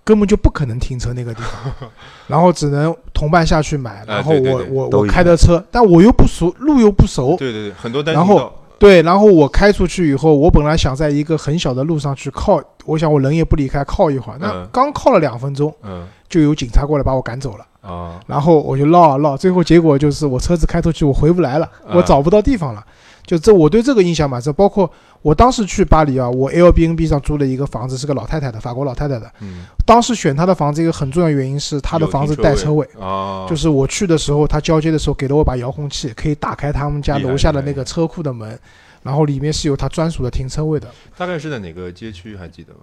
[0.03, 1.89] 根本就不可能停车那个地方，
[2.27, 8.55] 然后只能同伴下去买，然后我我我开的车，但我又不熟，路又不熟，对对对，很多单然后行道。
[8.83, 14.37] 对，然后我开出去以后，我本来想在一个很小的路上去靠，我想我人也不离开，靠一会儿。
[14.41, 17.65] 那嗯刚靠了两分钟，嗯就有警察过来把我赶走了。
[17.81, 22.83] 啊然后我就绕啊绕，最后结果就是我车子开出去，我回不来了，啊我找不到地方了。
[23.25, 24.53] 就这，我对这个印象蛮深。
[24.53, 24.91] 包括
[25.23, 29.31] 我当时去巴黎啊，我 Airbnb 上租了一个房子，是个老太太的，法国老太太的。
[29.39, 32.85] 嗯，当时选她的房子一个很重要原因是她的房子带车位。
[32.99, 38.59] 啊，就是我去的时候，她交接的时候给了我把遥控器，可以打开他们家楼下的那个车库的门，
[39.01, 42.81] 然后里面是有她专属的停车位的，大概是在哪个街区还记得吗？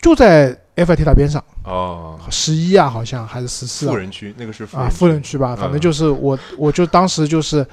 [0.00, 3.90] 就在埃菲尔铁塔边上，哦，十一啊，好像还是十四啊。
[3.90, 7.66] 富，人区那个是啊，富富人区吧，反正嗯就是我，我就当时就是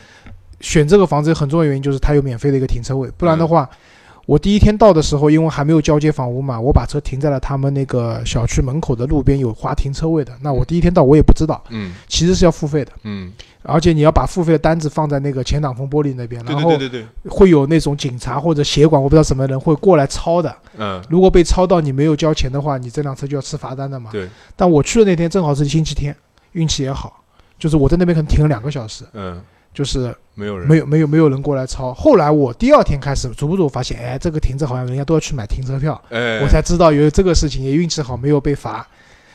[0.62, 3.70] 选这个房子很重要原因就是它有免费的一个停车位，不然的话，
[4.26, 11.94] 我第一天到的时候，因为还没有交接房屋嘛，我把车停在了他们那个小区门口的路边有划停车位的，那我第一天到我也不知道，嗯。
[12.08, 21.00] 其实是要付费的，嗯，而且你要把付费的单子放在那个前挡风玻璃那边，然后对对对对，会有那种警察或者协管，我不知道什么人会过来抄的，嗯。
[21.10, 24.10] 如果被抄到你没有交钱的话，你这辆车就要吃罚单的嘛。
[24.12, 26.16] 对，但我去的那天正好是星期天，
[26.54, 27.22] 运气也好，
[27.60, 29.40] 就是我在那边可能停了两个小时，嗯，
[29.76, 31.94] 就是没有人，没有没有没有人过来抄。
[31.94, 38.88] 后来我第二天开始逐步逐步发现，哎，这个停车好像人家都要去买停车票，哎，我才知道有这个事情，也运气好没有被罚。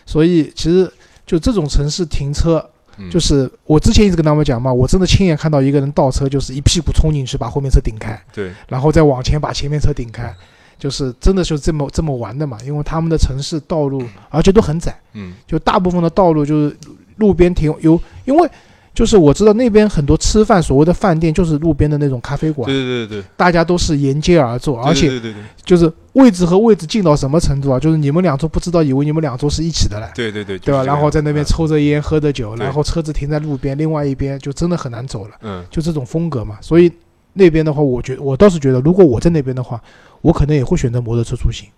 [0.07, 0.91] 所以其实
[1.25, 10.35] 就这种城市停车，嗯就是我之前一直跟他们讲嘛，我真的亲眼看到一个人倒车，就是一屁股冲进去把后面车顶开，对，然后再往前把前面车顶开。
[10.79, 16.75] 就是真的就是这么这么玩的嘛，因为他们的城市道路而且都很窄，嗯就大部分的道路就是
[17.17, 18.51] 路边停有，因为
[18.93, 27.79] 就是我知道那边很多吃饭所谓的饭店就是路边的那种咖啡馆，对对对对，大家都是沿街而坐，而且对对对就是位置和位置近到什么程度啊？
[27.79, 30.83] 就是你们两桌不知道，以为你们两桌是一起的嘞，对对对，对吧？
[30.83, 36.59] 然后在那边，抽着烟喝着酒，然后车子停在路边，另外一边就真的很难走了，嗯就这种风格嘛。
[36.61, 36.91] 所以
[37.33, 39.81] 那边的话，我觉我倒是觉得，如果我在那边的话，
[40.21, 41.69] 我可能也会选择摩托车出行，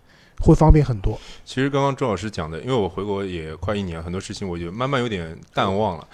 [0.41, 1.21] 会方便很多。
[1.45, 6.05] 其实刚刚周老师讲的，因为我回国也快一年，很多事情我就慢慢有点淡忘了。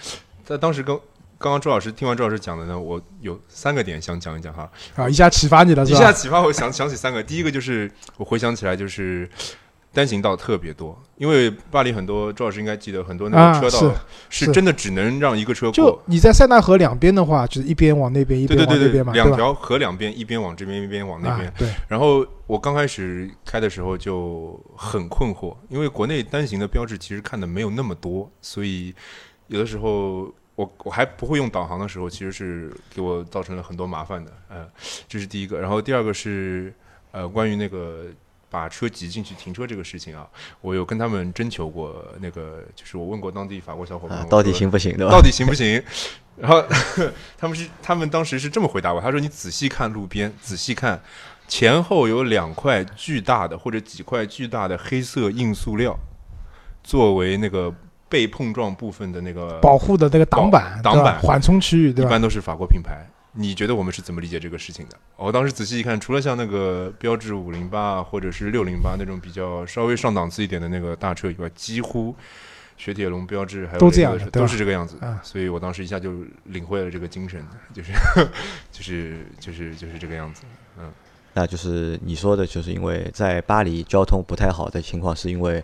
[0.48, 0.98] 在当时刚
[1.36, 4.66] 刚刚周老师听完周老师讲的呢，我有三个点想讲一讲哈。
[4.96, 5.84] 啊，一下启发你了？
[5.84, 9.28] 一下启发我想 想起三个，第一个就是我回想起来就是
[9.92, 13.94] 单行道特别多，因为巴黎很多周老师应该记得很多那啊个车道
[14.30, 16.02] 是是真的只能让一个车过就。
[16.06, 19.36] 你在塞纳河两边的话，就是一边往那边，一对对对对边往那边，嘛，吧？
[19.36, 28.94] 两条河两边，一边往这边，一边往那边啊。，对，然后我刚开始开的时候就很困惑，因为国内单行的标志其实看的没有那么多，所以
[29.48, 34.32] 有的时候我我还不会用导航的时候，其实是给我造成了很多麻烦的。
[34.48, 34.66] 呃，
[35.06, 35.60] 这是第一个。
[35.60, 36.72] 然后第二个是
[37.10, 38.06] 呃关于那个。
[38.50, 40.26] 把车挤进去停车这个事情啊，
[40.62, 45.12] 我有跟他们征求过，那个就是我问过当地法国小伙伴，啊到底行不行，对 吧？
[45.12, 45.82] 到底行不行？
[46.34, 46.64] 然后
[47.36, 50.98] 他们是他们当时是这么回答我，他说你仔细看路边，仔细看
[51.46, 55.94] 前后有两块巨大的或者几块巨大的黑色硬塑料，
[56.82, 57.70] 作为那个
[58.08, 62.08] 被碰撞部分的那个，保护的那个挡板，挡板缓冲区域，对吧？
[62.08, 63.06] 一般都是法国品牌。
[63.32, 64.96] 你觉得我们是怎么理解这个事情的？
[65.16, 72.16] 我当时仔细一看，除了像那个标致五零八或者是六零八那种比较稍微上档次一点的那个大车以外，几乎
[72.76, 74.96] 雪铁龙、标致还有都这样都是这个样子。
[75.02, 77.92] 嗯所以我当时一下就领会了这个精神，就是
[78.72, 80.42] 就是就是就是这个样子。
[80.78, 80.90] 嗯
[81.34, 85.62] 那就是你说的，就是因为在巴黎交通不太好的情况，是因为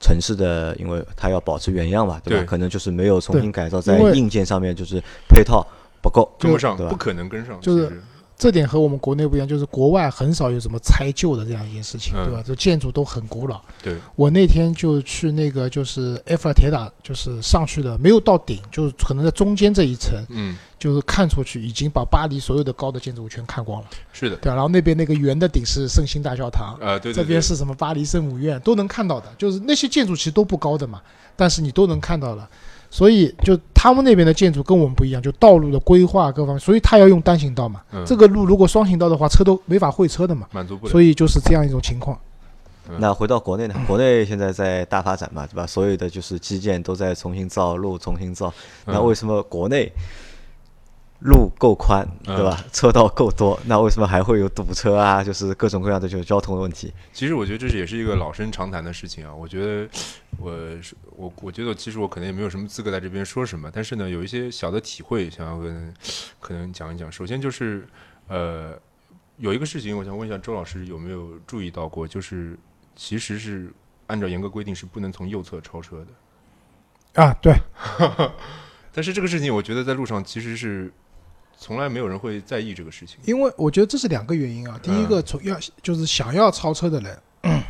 [0.00, 2.42] 城市的，因为它要保持原样嘛，对吧？
[2.42, 5.66] 对可能就是没有重新改造，在硬件上面就是配套
[6.02, 7.60] 不够，跟不上，对吧不可能跟上。
[7.60, 8.02] 就是其实
[8.38, 12.42] 这点和我们国内不一样，就是国外很少有什么拆旧的这样一件事情，嗯对吧？
[12.42, 13.60] 就建筑都很古老。
[13.82, 24.54] 对，我那天就去那个就是埃菲尔铁塔，就是上去的，没有到顶，就是可能在中间这一层，嗯，就是看出去已经把巴黎所有的高的建筑物全看光了，是的，对吧？
[24.54, 29.32] 然后那边那个圆的顶是圣心大教堂，呃，对对这边是什么巴黎圣母院，都能看到的。
[29.38, 31.00] 就是那些建筑其实都不高的嘛，
[31.34, 32.46] 但是你都能看到了。
[32.90, 37.80] 所以就他们那边的建筑跟我们不一样，就道路的规划各方面，所以他要用单行道嘛。
[37.92, 40.46] 嗯这个路如果双行道的话，车都没法会车的嘛。
[40.52, 40.92] 满足不了。
[40.92, 42.16] 所以就是这样一种情况。
[42.88, 43.74] 嗯那回到国内呢？
[43.88, 45.66] 国内现在在大发展嘛，对吧？
[45.66, 48.52] 所有的就是基建都在重新造路，重新造。
[48.84, 49.90] 那嗯为什么国内
[51.20, 52.62] 路够宽，嗯对吧？
[52.72, 55.24] 车道够多，那为什么还会有堵车啊？
[55.24, 56.92] 就是各种各样的就是交通问题。
[57.12, 59.34] 其实我觉得这是也是一个老生常谈的事情啊。
[59.34, 59.88] 我觉得
[60.38, 60.52] 我
[60.82, 65.92] 是我我觉得其实我可能也没有什么资格在这边说什么，但是呢，有一些小的体会想要跟
[66.40, 67.10] 可能讲一讲。
[67.10, 67.88] 首先就是
[68.28, 68.78] 呃，
[69.38, 72.58] 有一个事情，我想问一下周老师有没有注意到过，就是
[72.94, 73.72] 其实是
[74.06, 77.22] 按照严格规定是不能从右侧超车的。
[77.22, 77.54] 啊，对，
[78.92, 80.92] 但是这个事情，我觉得在路上其实是
[81.58, 83.18] 从来没有人会在意这个事情。
[83.24, 84.78] 因为我觉得这是两个原因啊。
[84.82, 87.18] 第一个，从要就是想要超车的人，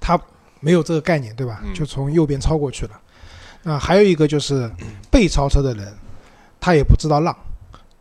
[0.00, 0.20] 他
[0.60, 1.74] 没有这个概念，对吧嗯？
[1.74, 3.00] 就从右边超过去了。
[3.62, 4.70] 那还有一个就是
[5.10, 5.92] 被超车的人，
[6.60, 7.36] 他也不知道让。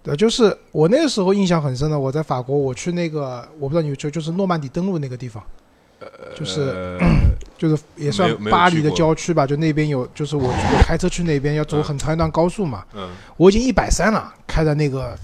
[0.04, 5.44] 呃，就是我那个时候印象很深的，我在法国，我去那个我不知道你们就就是诺曼底登陆那个地方，
[6.36, 6.99] 就是呃
[7.57, 15.17] 就是也算巴黎的郊区吧，就那边有，就是我我开车去那边要走嗯很长一段高速嘛，嗯，我已经一百三了，开的那个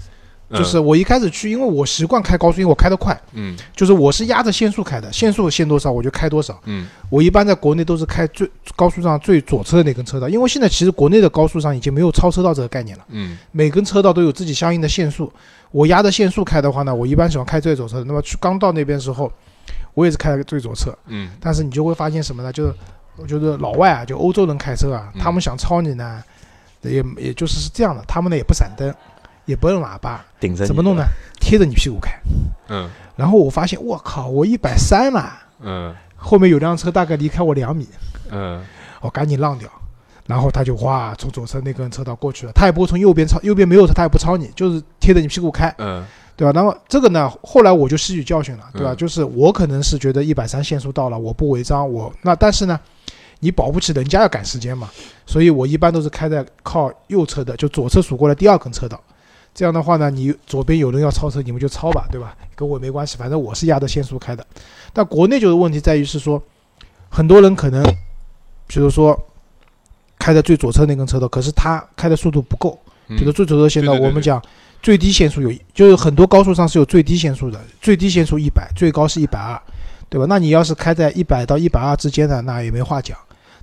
[0.48, 6.60] 嗯就是我一开始去，因为我习惯开高速，因为我开得快，嗯就是我是压着限速开的，限速限多少我就开多少。
[6.66, 15.32] 嗯我一般在国内都是开最高速上最左侧的那根车道，因为现在其实国内的高速上已经没有超车道这个概念了，嗯每根车道都有自己相应的限速。
[15.70, 18.04] 我压着限速开的话呢，我一般喜欢开最左侧的。
[18.04, 19.30] 那么去刚到那边的时候，
[19.94, 21.30] 我也是开了最左侧，嗯。
[21.40, 22.52] 但是你就会发现什么呢？
[22.52, 22.74] 就是
[23.16, 25.20] 我觉得老外啊，就欧洲人开车啊，嗯。
[25.20, 26.22] 他们想超你呢，
[26.82, 28.92] 也也就是是这样的，他们呢也不闪灯，
[29.46, 31.04] 也不摁喇叭，顶着怎么弄呢？
[31.40, 32.12] 贴着你屁股开。
[32.68, 32.90] 嗯。
[33.16, 35.94] 然后我发现，我靠，我一百三了，嗯。
[36.16, 37.88] 后面有辆车大概离开我两米，
[38.30, 38.62] 嗯。
[39.00, 39.68] 我赶紧让掉。
[40.26, 46.02] 然后他就哇，从左侧那根车道过去了，他也不会从右边超，右边没有车，他也不超你，就是贴着你屁股开，嗯
[46.36, 46.52] 对吧？
[46.54, 48.92] 那么这个呢，后来我就吸取教训了，对吧？
[48.92, 52.78] 嗯就是我可能是觉得一百三限速到了，我不违章，我那但是呢，
[53.40, 54.90] 你保不齐人家要赶时间嘛，
[55.26, 59.00] 所以我一般都是开在靠右侧的，就左侧数过来第二根车道。
[59.54, 62.36] 这样的话呢，你左边有人要超车，你们就超吧，对吧？
[62.56, 64.44] 跟我没关系，反正我是压着限速开的。
[64.92, 66.42] 但国内就是问题在于是说，
[67.08, 67.80] 很多人可能，
[68.66, 69.16] 比如说
[70.18, 74.42] 开在最左侧那根车道，可是他开的速度不够，嗯，比如最左侧线道，我们讲
[74.84, 79.58] 最低限速有，就是很多高速上是有最低限速的，最低限速一百，最高是一百二，
[80.10, 80.26] 对吧？
[80.28, 83.16] 那你要是开在一百到一百二之间的，那也没话讲。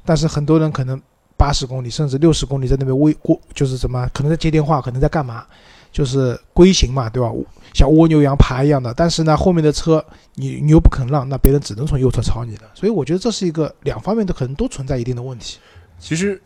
[0.04, 1.00] 但是很多人可能
[1.38, 5.46] 八十公里甚至六十公里在那边微过，就是什么，可能在接电话，可能在干嘛，
[5.92, 7.32] 就是龟行嘛，对吧？
[7.72, 8.92] 像蜗牛羊爬一样的。
[8.92, 10.04] 但是呢，后面的车
[10.34, 12.64] 你你又不肯让，那别人只能从右侧超你了。
[12.74, 15.60] 所以我觉得这是一个两方面的可能都存在一定的问题。
[16.00, 16.42] 其实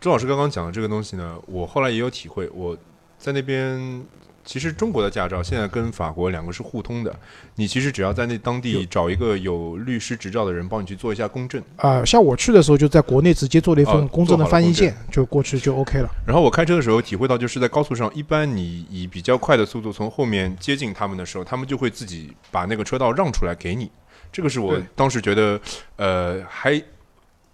[0.00, 2.48] 周老师刚刚讲的这个东西呢，我后来也有体会。
[2.54, 2.76] 我
[3.20, 4.02] 在那边，
[4.46, 7.14] 其实中国的驾照现在跟法国两个是互通的。
[7.54, 16.08] 你其实只要在那当地找一个有律师执照的人帮你去做一下公证，啊、像我去的时候就在国内直接做了一份哦公证的翻译件，就过去就 OK 了。
[16.26, 23.90] 然后我开车的时候体会到，就是在高速上，一般你以比较快的速度从后面接近他们的时候，他们就会自己把那个车道让出来给你。
[24.32, 25.60] 这个是我当时觉得，
[25.96, 26.82] 呃，还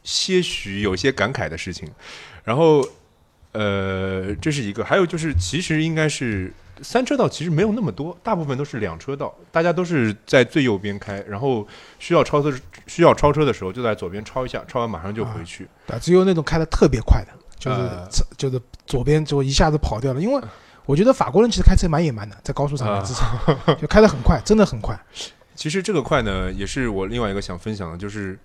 [0.05, 1.90] 些许有些感慨的事情。
[2.44, 2.87] 然后，
[3.57, 11.66] 呃，这是一个，还有就是，其实应该是三车道，其实没有那么多，大部分都是两车道，大家都是在最右边开，然后
[11.99, 12.53] 需要超车
[12.87, 15.66] 需要超车的时候，就在左边超一下，超完马上就回去。
[15.87, 20.21] 对，只有那种开的特别快的，就是、呃就是左边就一下子跑掉了。
[20.21, 20.42] 因为
[20.85, 24.95] 我觉得法国人其实开车蛮野蛮的，在高速上面啊至少、就开得很快，真的很快。
[25.57, 28.38] 其实这个快呢，也是我另外一个想分享的，就是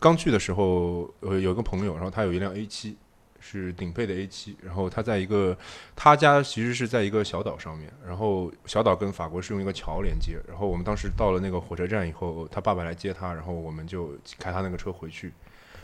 [0.00, 2.96] 刚去的时候，呃，有个朋友，然后他有一辆 A 七，
[3.40, 5.56] 是顶配的 A 七，然后他在一个
[5.96, 15.32] 他家其实是在一个小岛上面，然后小岛跟法国是用一个桥连接，然后我们当时到了那个火车站以后，他爸爸来接他，然后我们就开他那个车回去，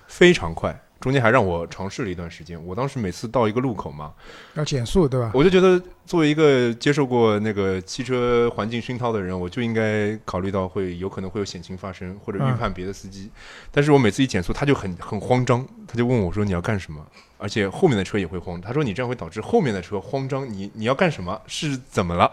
[0.07, 0.79] 非常快。
[0.99, 4.14] 中间还让我尝试了一段时间，我当时每次到一个路口嘛，
[4.55, 5.31] 要减速，对吧？
[5.35, 13.31] 我就觉得，作为一个接受过那个汽车环境熏陶的人，我就应该考虑到会有可能会有险情发生，或者预判别的司机。
[13.71, 17.07] 但是我每次一减速，他就很很慌张，他就问我说：“你要干什么？”
[17.38, 18.61] 而且后面的车也会慌。
[18.61, 21.40] 他说：“你这样会导致后面的车慌张，你你要干什么？
[21.46, 22.31] 是怎么了？”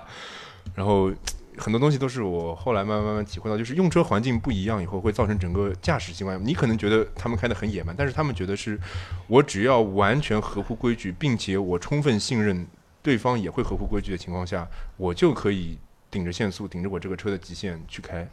[0.75, 1.11] 然后
[1.57, 6.39] 很多东西都是我后来慢慢慢慢体会到，就是用车环境不一样以后，会造成整个驾驶习惯。
[6.43, 8.79] 你可能觉得他们开的很野蛮，但是他们觉得是
[9.27, 12.65] 我只要完全合乎规矩，并且我充分信任
[13.01, 15.77] 对方也会合乎规矩的情况下，我就可以
[16.09, 18.27] 顶着限速，顶着我这个车的极限去开。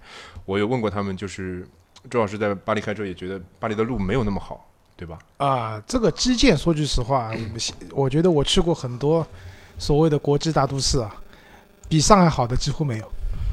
[0.46, 1.66] 我有问过他们，就是
[2.08, 4.69] 周老师在巴黎开车也觉得巴黎的路没有那么好，
[5.00, 5.18] 对吧？
[5.38, 7.32] 啊，这个基建说句实话，
[7.92, 9.26] 我觉得我去过很多
[9.78, 11.10] 所谓的国际大都市啊，
[11.88, 13.10] 比上海好的几乎没有。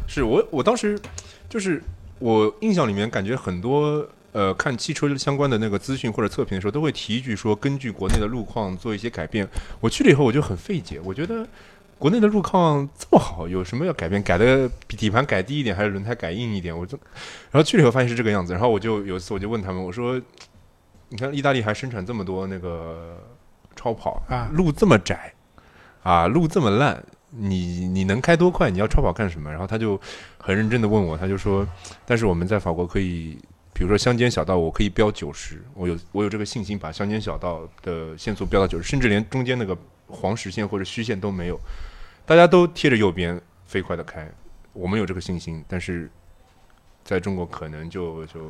[0.10, 1.00] 是我我当时
[1.48, 1.82] 就是
[2.20, 9.48] 我印象里面感觉很多呃看汽车相关的那个资讯或者测评的时候，都会提一句说根据国内的路况做一些改变。
[9.80, 11.48] 我去了以后我就很费解，我觉得
[11.98, 14.22] 国内的路况这么好，有什么要改变？
[14.22, 16.78] 改的比底盘改低一点，还是轮胎改硬一点？
[16.78, 17.00] 我就
[17.52, 20.22] 然后去了以后发现是这个样子，然后我就有一次我就问他们，我说
[21.10, 23.18] 你看意大利还生产这么多那个
[23.76, 25.34] 超跑啊路这么窄
[26.04, 27.04] 啊，路这么烂。
[27.30, 28.70] 你你能开多快？
[28.70, 29.50] 你要超跑干什么？
[29.52, 30.00] 然后他就
[30.38, 31.68] 很认真的问我，他就说，
[32.06, 33.38] 但是我们在法国可以，
[33.74, 41.60] 比如说乡间小道，我可以标九十，我有我有这个信心把乡间小道的限速标到九十，甚至连中间那个黄实线或者虚线都没有，
[42.26, 44.32] 大家都贴着右边飞快的开，
[44.72, 46.10] 我们有这个信心，但是
[47.04, 48.50] 在中国可能就就。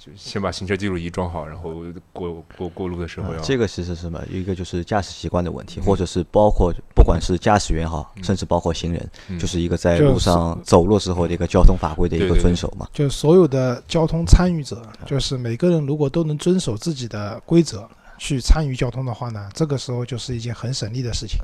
[0.00, 3.40] 就先把行车记录仪装好，然后过过过路的时候要。
[3.40, 4.18] 这个其实是什么？
[4.30, 12.88] 一个就是驾驶习惯的问题，或者是包括不管是驾驶员好，甚至包括行人，就是一个在路上走路时候的一个交通法规的一个遵守嘛。
[12.94, 17.86] 就所有的交通参与者，就是每个人如果都能遵守自己的规则
[18.16, 21.38] 去参与交通的话呢，这个时候就是一件很省力的事情，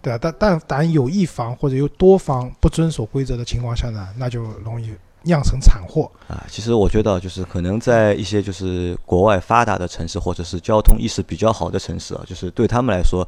[0.00, 4.94] 对啊，但但凡有一方或者有多方不遵守规则的情况下呢，那就容易。
[5.24, 6.44] 酿成惨祸啊！
[6.48, 13.26] 其实我觉得，就是可能在一些就是国外发达的城市，或者是交通意识比较好的城市啊，就是对他们来说，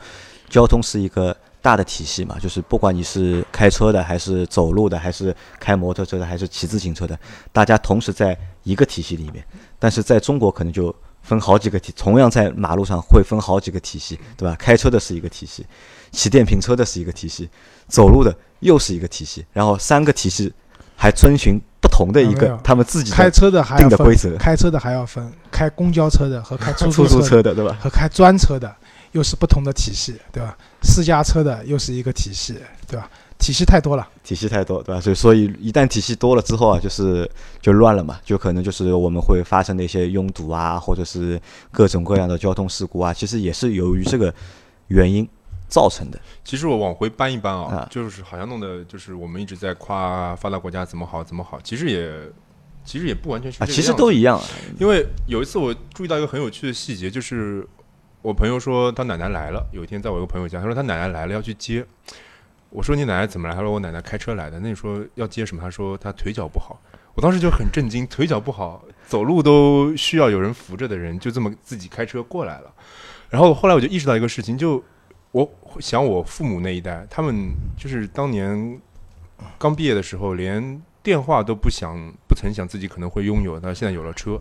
[0.48, 2.38] 交通是一个大的体系嘛。
[2.38, 7.18] 就是不管你是开车的，还是走路的，还是开摩托车的，还是骑自行车的，
[7.52, 9.44] 大家同时在一个体系里面。
[9.78, 14.57] 但是在中国，可能就分好几个体，同样在马路上会分好几个体系，对吧？
[14.59, 15.64] 开车的是一个体系，
[16.11, 17.48] 骑电瓶车的是一个体系，
[17.88, 20.52] 走路的又是一个体系，然后三个体系
[20.96, 21.61] 还遵循。
[21.94, 27.76] 不同的一个，他们自己开车的定的规则，开车的还要分开公交车的和 开出租车的，对吧？
[27.80, 28.74] 和开专车的
[29.12, 30.57] 又是不同的体系，对吧？
[30.83, 33.09] 私家车的又是一个体系，对吧？
[33.38, 35.00] 体系太多了，体系太多，对吧？
[35.00, 37.30] 所以，所以一旦体系多了之后啊，就是
[37.61, 44.35] 就乱了嘛，就可能就是我们会发生的一些拥堵啊，或者是各种各样的交通事故啊，其实也是由于这个
[44.88, 45.28] 原因。
[45.74, 52.30] 造成的，其实我往回搬一搬啊，就是好像弄的，就是我们一直在夸发达国家怎么好怎么好，其实也
[52.84, 54.40] 其实也不完全是，其实都一样。
[54.78, 57.66] 因为有一次我注意到一个很有趣的细节，就是
[58.22, 61.84] 我朋友说他奶奶来了，有一天在我一个朋友家，他说他奶奶来了要去接，
[62.70, 63.54] 我说你奶奶怎么来？
[63.56, 64.60] 他说我奶奶开车来的。
[64.60, 65.60] 那你说要接什么？
[65.60, 66.80] 他说他腿脚不好。
[67.14, 72.72] 我当时就很震惊，腿脚不好，走路都需要有人扶着的人，就这么自己开车过来了。
[73.28, 74.80] 然后后来我就意识到一个事情，就。
[75.34, 78.80] 我想，我父母那一代，他们就是当年
[79.58, 84.40] 刚毕业的时候，连电话都不想、不曾想自己可能会拥有，但现在有了车。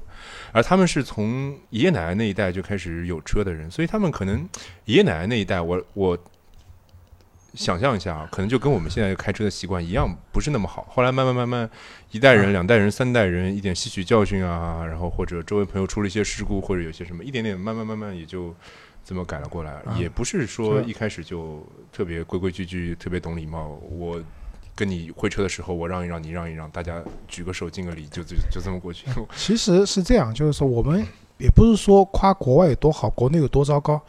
[0.52, 4.48] 而他们是从爷爷奶奶那一代就开始有车的人，所以他们可能
[4.86, 6.16] 爷爷奶奶那一代，我我
[7.56, 10.86] 想象一下啊，可能就跟我们现在开车的习惯一样，不是那么好。
[10.92, 11.68] 后来慢慢慢慢，
[12.12, 18.56] 一代人、两代人、三代人，一点吸取教训啊，然后或者周围朋友出了一些事故，或者有些什么，一点点慢慢慢慢也就。
[19.06, 23.80] 这么改了过来，也不是说一开始就特别规规矩矩、特别懂礼貌。
[23.90, 24.22] 我
[24.76, 29.08] 跟你会车的时候，我让一让，你让一让，大家举个手、敬个礼，就就就这么过去。
[29.36, 31.06] 其实是这样，就是说我们
[31.38, 34.02] 也不是说夸国外有多好，国内有多糟糕。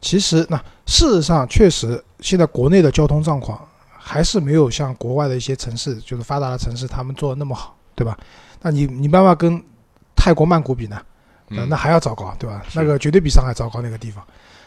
[0.00, 8.16] 其实那事实上确实，现在国内的交通状况还是没有像国外的一些城市，就是发达的城市，他们做的那么好，对吧？
[8.62, 9.60] 那你你办法跟
[10.14, 11.00] 泰国曼谷比呢？
[11.48, 12.62] 那还要糟糕，对吧？
[12.74, 14.22] 那个绝对比上海糟糕那个地方。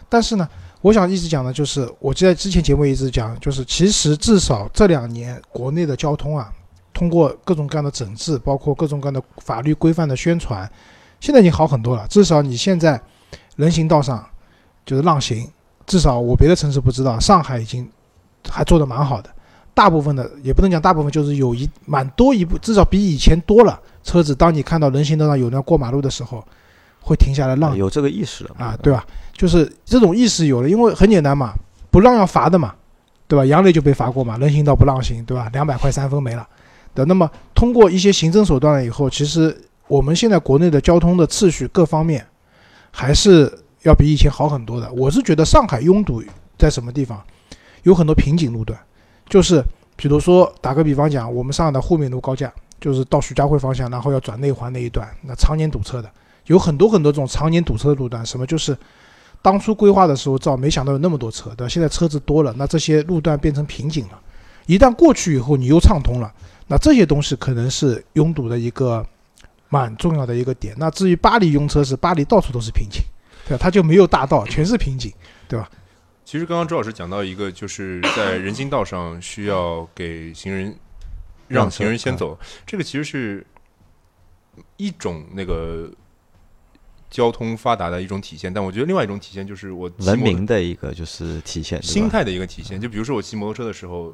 [0.10, 0.48] 但是呢，
[0.82, 6.52] 我想一直讲的就是，我记得之前节目一直讲，就是其实至少这两年国内的交通啊，
[6.94, 10.70] 通过各种各样的整治，包括各种各样的法律规范的宣传，
[11.20, 12.06] 现在已经好很多了。
[12.10, 13.00] 至少你现在
[13.56, 14.26] 人行道上
[14.86, 15.50] 就是让行，
[15.86, 17.90] 至少我别的城市不知道，上海已经
[18.50, 19.30] 还做的蛮好的。
[19.74, 24.36] 大部分的也不能讲大部分，就是有一蛮多一部，至少比以前多了车子。
[24.36, 26.44] 当你看到人行道上有人过马路的时候，
[27.02, 29.06] 会停下来让，有这个意识了啊，对吧？
[29.34, 31.54] 就是这种意识有了，因为很简单嘛，
[31.90, 32.74] 不让要罚的嘛，
[33.28, 33.46] 对吧？
[33.46, 35.50] 杨磊就被罚过嘛，人行道不让行，对吧？
[35.52, 36.48] 两百块三分没了
[36.94, 37.04] 的。
[37.06, 42.26] 那么通过一些行政手段了以后，其实我们现在国内的交通的秩序各方面
[42.92, 44.92] 还是要比以前好很多的。
[44.94, 46.24] 我是觉得上海拥堵
[46.58, 47.22] 在什么地方，
[47.84, 48.80] 有很多瓶颈路段，
[49.28, 49.64] 就是
[49.96, 56.12] 比如说打个比方讲，我们上海的沪闵路高架，就是到徐家汇方向，然后要转内环那一段，那常年堵车的，
[56.46, 58.26] 有很多很多这种常年堵车的路段。
[58.26, 58.78] 什么就是
[59.42, 61.70] 当初规划的时候造，没想到有那么多车，对吧？
[61.70, 64.20] 现在车子多了，那这些路段变成瓶颈了。
[64.68, 66.32] 一旦过去以后，你又畅通了，
[66.68, 69.06] 那这些东西可能是拥堵的一个
[69.70, 70.76] 蛮重要的一个点。
[70.78, 73.02] 那至于巴黎拥车是巴黎到处都是瓶颈，
[73.48, 73.60] 对吧？
[73.62, 75.12] 它就没有大道，全是瓶颈，
[75.48, 75.70] 对吧？
[76.24, 80.74] 其实刚刚周老师讲到一个，就是在人行道上需要给行人
[81.48, 83.46] 让行人先走，这个其实是
[84.78, 85.92] 一种那个
[87.12, 88.52] 交通发达的一种体现。
[88.52, 92.82] 但我觉得另外一种体现就是我文明的一个就是体现，心态的一个体现。
[92.82, 94.12] 就比如说我骑摩托车的时候。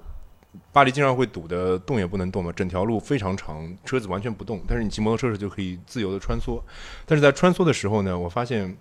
[0.72, 4.60] 巴黎经常会堵得动也不能动嘛，整条路非常长，车子完全不动。
[4.68, 6.60] 但是你骑摩托车时就可以自由的穿梭。
[7.06, 8.76] 但是在穿梭的时候呢，我发现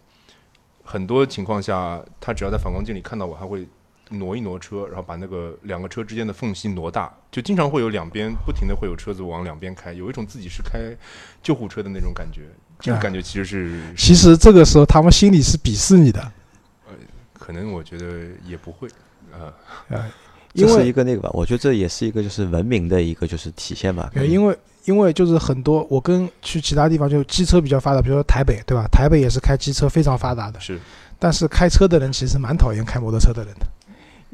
[0.84, 3.66] 很多情况下，他只要在反光镜里看到我，他会
[4.10, 10.96] 挪一挪车，然后把那个两个车之间的缝隙挪大，就经常会有两边不停的会有车子往两边开，有一种自己是开
[11.42, 12.48] 救护车的那种感觉。
[12.80, 16.20] 这个感觉其实是，其实这个时候他们心里是鄙视你的。
[16.86, 16.92] 呃，
[17.38, 18.06] 可能我觉得
[18.46, 18.88] 也不会，
[19.32, 19.52] 呃，
[19.88, 20.04] 呃。
[20.58, 24.10] 这是一个那个吧，我觉得这也是一个就是文明的一个就是体现吧。
[24.14, 28.86] 因为因为就是很多我跟去其他地方就机车比较发达，比如说台北对吧？
[28.90, 30.58] 台北也是开机车非常发达的。
[30.58, 30.80] 是。
[31.18, 33.66] 但是开车的人其实蛮讨厌开摩托车的人的，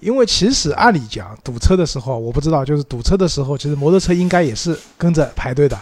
[0.01, 5.77] 因为其实按理讲堵车的时候，我不知道就是堵车的时候，其实摩托车应该也是跟着排队的，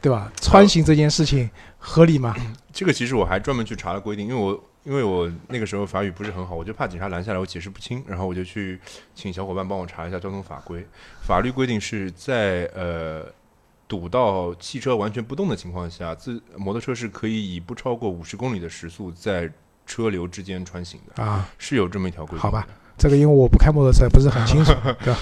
[0.00, 0.32] 对吧？
[0.40, 1.48] 穿行这件事情
[1.84, 2.34] 合理吗？
[2.72, 4.64] 这个其实我还专门去查了规定，因为我。
[4.84, 8.80] 因为我那个时候法语不是很好，我就怕警察拦下来我解释不清，然后我就去
[9.14, 10.84] 请小伙伴帮我查一下交通法规。
[11.20, 13.24] 法律规定是在呃
[13.86, 19.48] 堵到汽车完全不动的情况下，自摩托车是可以以不超过五十公里的时速在
[19.86, 22.40] 车流之间穿行的啊，是有这么一条规定。
[22.40, 22.66] 好吧，
[22.98, 24.72] 这个因为我不开摩托车，不是很清楚，
[25.04, 25.20] 对吧？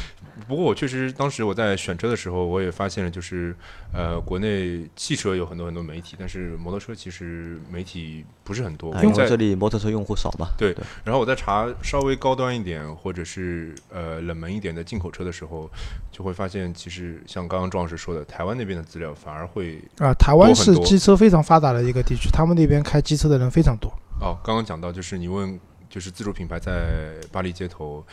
[0.50, 3.54] 不过我确实当时我在选车的时候，我也发现了，就是
[3.92, 8.92] 呃，国内汽车有很多很多媒体，但是摩托车其实媒体不是很多。
[9.00, 10.48] 因为这里摩托车用户少嘛。
[10.58, 10.76] 对。
[11.04, 15.70] 然后我在查稍微高端一点或者是呃冷门一点的进口车的时候，
[16.10, 23.88] 就会发现，其实像刚刚庄老师说的，台湾那边的资料反而会啊，台湾是机车非常发达的一个地区，他们那边开机车的人非常多。
[24.20, 28.04] 哦，刚刚讲到就是你问，就是自主品牌在巴黎街头。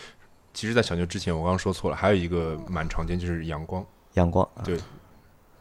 [0.58, 3.86] 其实，在小牛之前，我刚刚说错了，还有一个蛮常见，就是阳光。
[4.16, 4.76] 阳光，对，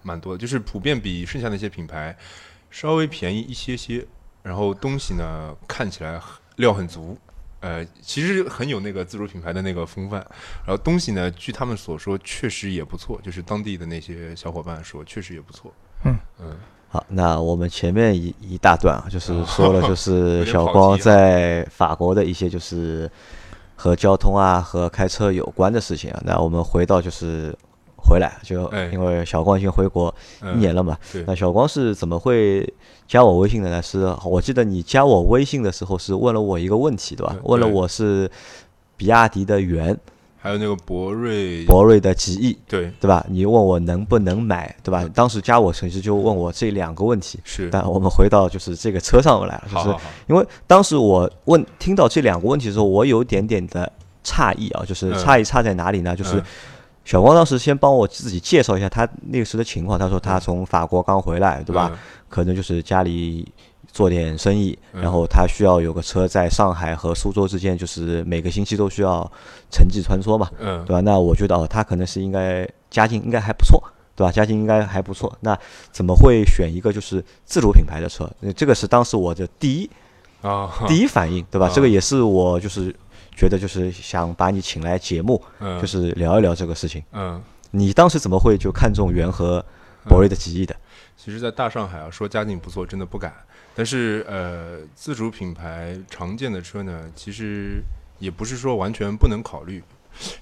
[0.01, 2.17] 蛮多的，就是普遍比剩下那些品牌
[2.71, 4.03] 稍微便宜一些些，
[4.43, 6.19] 然后东西呢看起来
[6.57, 7.15] 料很足，
[7.61, 10.19] 呃，其实很有那个自主品牌的那个风范。
[10.67, 15.71] 然后东西呢，据他们所说，确实也不错，就是当地的那些小伙伴说，确实也不错。
[16.07, 16.57] 嗯嗯，
[16.89, 23.11] 好，那我们前面一一大段啊，就是说了， 就是小光在法国的一些就是。
[23.77, 27.55] 和交通啊，和开车有关的事情啊，那我们回到就是
[27.97, 30.13] 回来，就因为小光已经回国
[30.55, 30.97] 一年了嘛。
[31.27, 32.69] 那小光是怎么会
[33.07, 33.81] 加我微信的呢？
[33.81, 37.37] 是我记得你加我微信的时候是问了我一个问题，对吧？
[37.45, 38.31] 问了我是
[38.97, 39.97] 比亚迪的元。
[40.39, 43.25] 还有那个博瑞，博瑞的极翼，对对吧？
[43.29, 45.05] 你问我能不能买，对吧？
[45.13, 47.41] 当时加我其实就问我这两个问题。
[47.43, 49.97] 是，但我们回到就是这个车上来了，就是
[50.29, 53.91] 因为当时我问听到这两个问题的时候，我有点点的
[54.25, 56.15] 诧异啊，就是诧异差在哪里呢？
[56.15, 56.41] 就是
[57.05, 61.99] 小光当时先帮我自己介绍一下他那个时的情况，他说他从法国刚回来，对吧？
[62.29, 63.47] 可能就是家里。
[63.97, 69.27] 做点生意，然后他需要有个车在上海和苏州之间，就是每个星期都需要
[69.71, 71.01] 城际穿梭嘛，对吧？
[71.01, 73.83] 那我觉得哦，他可能是应该家境应该还不错，
[74.15, 74.31] 对吧？
[74.31, 75.35] 家境应该还不错。
[75.41, 75.59] 那
[75.91, 78.31] 怎么会选一个就是自主品牌的车？
[78.55, 79.91] 这个是当时我的第一
[80.43, 81.71] 啊第一反应，对吧？
[81.75, 82.95] 这个也是我就是
[83.35, 85.43] 觉得就是想把你请来节目，
[85.81, 87.03] 就是聊一聊这个事情。
[87.13, 89.65] 嗯，你当时怎么会就看中元和
[90.05, 90.77] 博瑞的吉翼的？
[91.17, 93.33] 其实，在大上海啊，说家境不错，真的不敢。
[93.79, 97.83] 但是，呃，自主品牌常见的车呢，其实
[98.19, 99.85] 也不是说完全不能考虑。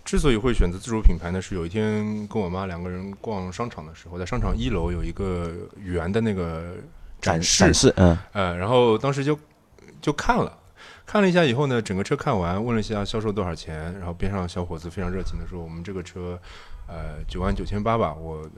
[0.04, 6.76] 之所以会选择自主品牌呢，是有一天跟我妈两个人逛商场的时候，在商场一楼有一个圆的那个
[7.20, 9.36] 展示，展示，嗯，呃，然后当时就
[10.00, 10.56] 就看了，
[11.04, 16.38] 看了一下以后呢，整个车看完，问了一下销售多少钱，然后边上小伙子非常热情的说：“我们这个车，
[16.86, 18.48] 呃，九万九千八吧。”我。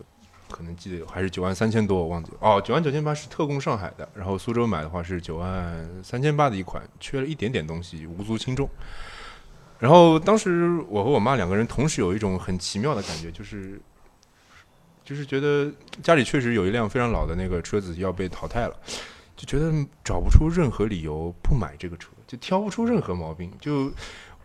[0.51, 2.61] 可能记得有还是九万三千多，我忘记哦。
[2.65, 8.69] 九万九千八是特供上海的，然后苏州买的话是九万三千八的一款，缺了一点点东西，无足轻重。
[9.79, 13.81] 然后当时我和我妈两个人同时有一种很奇妙的感觉，就是
[15.05, 15.71] 就是觉得
[16.03, 18.75] 家里确实有一辆非常老的那个车子要被淘汰了，
[19.37, 19.71] 就觉得
[20.03, 23.93] 找不出任何理由不买这个车，就挑不出任何毛病，就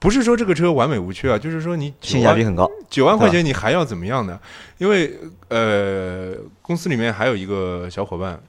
[0.01, 2.67] 不是说这个车完美无缺啊，就是说你性价比很高。
[2.89, 4.41] 九万块钱你还要怎么样呢？
[4.79, 5.15] 因为
[5.47, 8.41] 呃，公司里面还有一个小伙伴，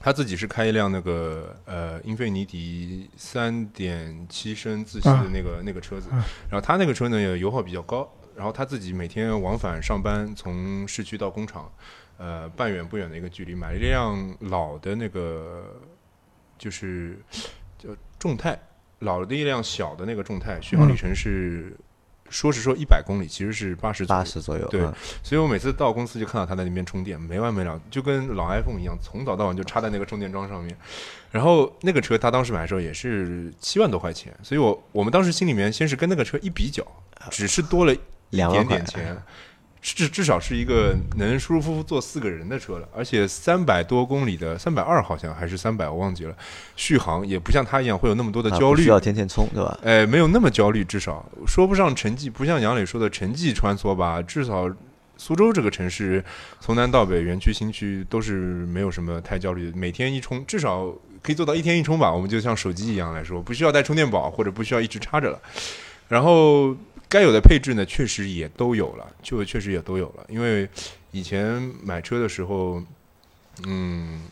[0.00, 6.08] 他自己是开一辆那个呃英菲尼迪三点七升自吸的那个、那个车子，
[6.50, 11.70] 然后他那个车呢油耗比较高，然后他自己每天往返上班，从市区到工厂，
[12.18, 15.80] 呃半远不远的一个距离，买了一辆老的那个
[16.58, 17.20] 就是
[17.78, 18.60] 叫众泰。
[19.02, 21.76] 老的一辆小的那个众泰，续航里程是，
[22.30, 24.66] 说是说一百公里，其实是八十八十左右。
[24.68, 24.80] 对，
[25.22, 30.76] 所以我每次到公司就看到他在那边充电，没完没了，就跟老 iPhone 一样，从早到晚就插在那个充电桩上面。
[31.30, 36.86] 然后那个车他当时买的时候也是七万多块钱，所以我我们当时心里面先是跟那个车一比较，
[37.30, 37.94] 只是多了
[38.30, 39.16] 一点点钱。
[39.82, 46.34] 至至少是一个能舒舒服服坐四个人的车了，而且三百多公里的三百二好像还是三百，我忘记了。
[46.76, 49.76] 续航也不像他一样会有那么多的焦虑，需要天天充，对吧？
[49.82, 54.22] 哎，没有那么焦虑，至少说不上城际，不像杨磊说的城际穿梭吧。
[54.22, 54.72] 至少
[55.16, 56.24] 苏州这个城市
[56.60, 59.76] 从南到北，园区、新区都是没有什么太焦虑的。
[59.76, 60.86] 每天一充，至少
[61.20, 62.12] 可以做到一天一充吧。
[62.12, 65.40] 我们就像手机一样来说，不需要带充电宝，或者不需要一直插着了。
[66.06, 66.76] 然后。
[67.12, 70.24] 该有的配置呢，确实也都有了，就确实也都有了。
[70.30, 70.66] 因为
[71.10, 72.82] 以前买车的时候，
[73.66, 74.22] 嗯，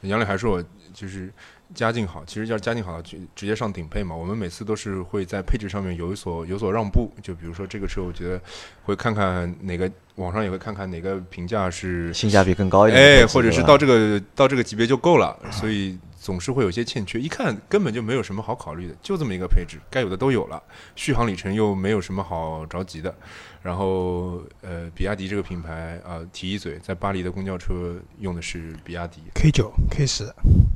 [0.00, 0.64] 杨磊还说我
[0.94, 1.30] 就是
[1.74, 4.16] 家境好，其实叫家境好，就直接上顶配嘛。
[4.16, 8.40] 我们每次都是会在配置上面有所有所让步，就比如说这个车，我觉得
[8.84, 15.98] 会看看哪个网上也会看看哪个评价是性价比更高一点，哎，或者是到这个到这个级别就够了，所以。
[16.24, 20.62] 总是会有些欠缺，一看根本就没有什么好考虑的，就这么一个配置，该有的都有了，
[20.96, 23.14] 续航里程又没有什么好着急的。
[23.60, 30.24] 然后，呃，比亚迪这个品牌啊，提一嘴，在巴黎的公交车用的是比亚迪 K 九、K 十、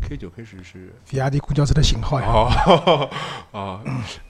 [0.02, 2.26] K 九、K 十是比亚迪公交车的型号呀。
[2.28, 3.10] 哦，
[3.52, 3.80] 哦，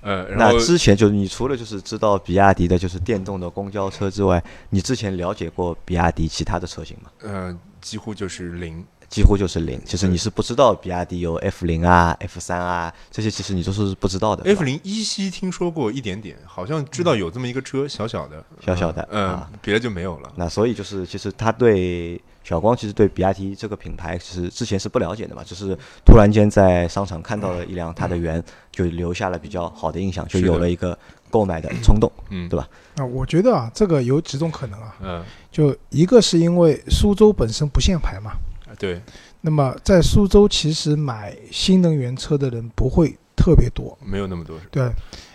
[0.02, 4.40] 呃，那之前就是你除了就是知道比亚迪的就是电动的公交车之外，
[4.70, 7.10] 你之前了解过比亚迪其他的车型吗？
[7.22, 8.86] 呃，几乎就是零。
[9.08, 14.44] 几乎就是零，其实你是不知道比亚迪有 F 零啊、F 三啊这些，其实你都是不知道的。
[14.44, 20.30] F 零依稀听说过一点点，好像知道有这么一个车，小小的，小小的，嗯，别的就没有了。
[20.36, 30.96] 那所以就是，其实他对小光，其实对比亚迪这个品牌，其实之前是不了解的嘛，就是突然间在商场看到了一辆它的原，就留下了比较好的印象，就有了一个
[31.30, 32.68] 购买的冲动，嗯，对吧？
[32.96, 38.32] 啊，我觉得啊，这个有几种可能啊，嗯，就一个是因为苏州本身不限牌嘛。
[38.78, 39.00] 对，
[39.40, 44.58] 那么在苏州其实买新能源车的人不会特别多，没有那么多。
[44.70, 44.90] 对，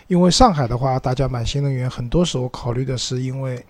[0.08, 3.64] 因为上海的话，大家买新能源很多时候考虑的是，因为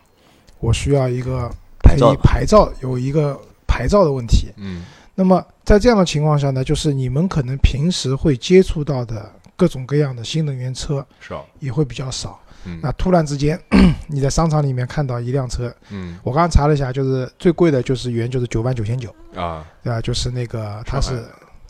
[0.61, 1.51] 我需要一个
[1.83, 4.49] 牌照，牌照有一个牌照的问题。
[4.57, 12.41] 嗯，那么在这样的情况下呢，就是你们可能平时会接触到的各种各样的新能源车少，也会比较少。
[12.83, 13.59] 那突然之间，
[14.09, 20.01] 你在商场里面看到一辆车，嗯，我刚刚查了一下，就是最贵的就是原就是九万九千九啊，对吧？
[20.01, 21.25] 就是那个它是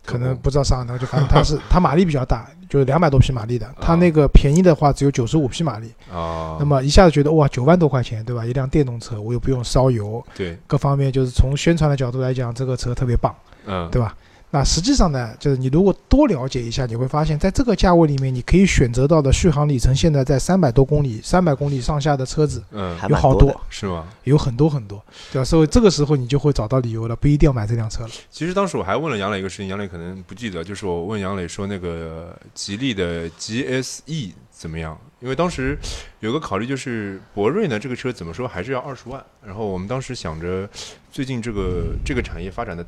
[0.04, 3.66] 可能不知道上海那个，就反正它是 它马力比较大，就是两百多匹马力的。
[3.80, 6.56] 它那个便宜的话只有九十五匹马力啊。
[6.58, 8.44] 那么一下子觉得哇，九万多块钱，对吧？
[8.44, 13.34] 一辆电动车，我又不用烧油，对，各方面就是从宣传的角度来讲，这个车特别棒，
[13.66, 14.14] 嗯，对吧？
[14.54, 24.06] 那实际上呢，就是你如果多了解一下，你会发现在这个价位里面，你可以选择到的续航里程现在在三百多公里、三百公里上下的车子，嗯，有好多，是吗？
[24.22, 25.44] 有很多很多，对吧？
[25.44, 28.10] 所以这个时候你就会找到理由了，不一定要买这辆车了。
[28.30, 34.96] 其实当时我还问了杨磊一个事情，杨磊可能不记得，就是我问杨磊说那个吉利的 GSE 怎么样？
[35.18, 35.76] 因为当时
[36.20, 40.70] 有个考虑就是博瑞呢，这个车怎么说还是要二十万，然后我们当时想着
[41.10, 42.86] 最近这个这个产业发展的。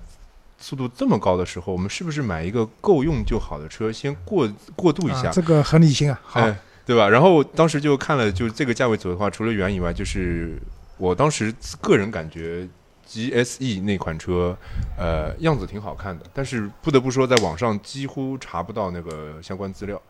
[0.59, 5.30] 速度这么高的时候，我们是不是买一个够用就好的车，先过过渡一下？
[5.30, 6.40] 这个很理性啊，好，
[6.84, 7.09] 对吧？
[7.09, 10.61] 然后当时就看了，就这个价位走的话，除了元以外，就是
[10.98, 12.66] 我当时个人感觉
[13.09, 14.57] GSE 那款车，
[14.98, 20.00] 呃，样子挺好看的，但是不得不说，在网上几乎查不到那个相关资料。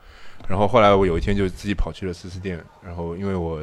[0.49, 3.61] 然后后来我有一天就自己跑去了四 S 店，然后因为我。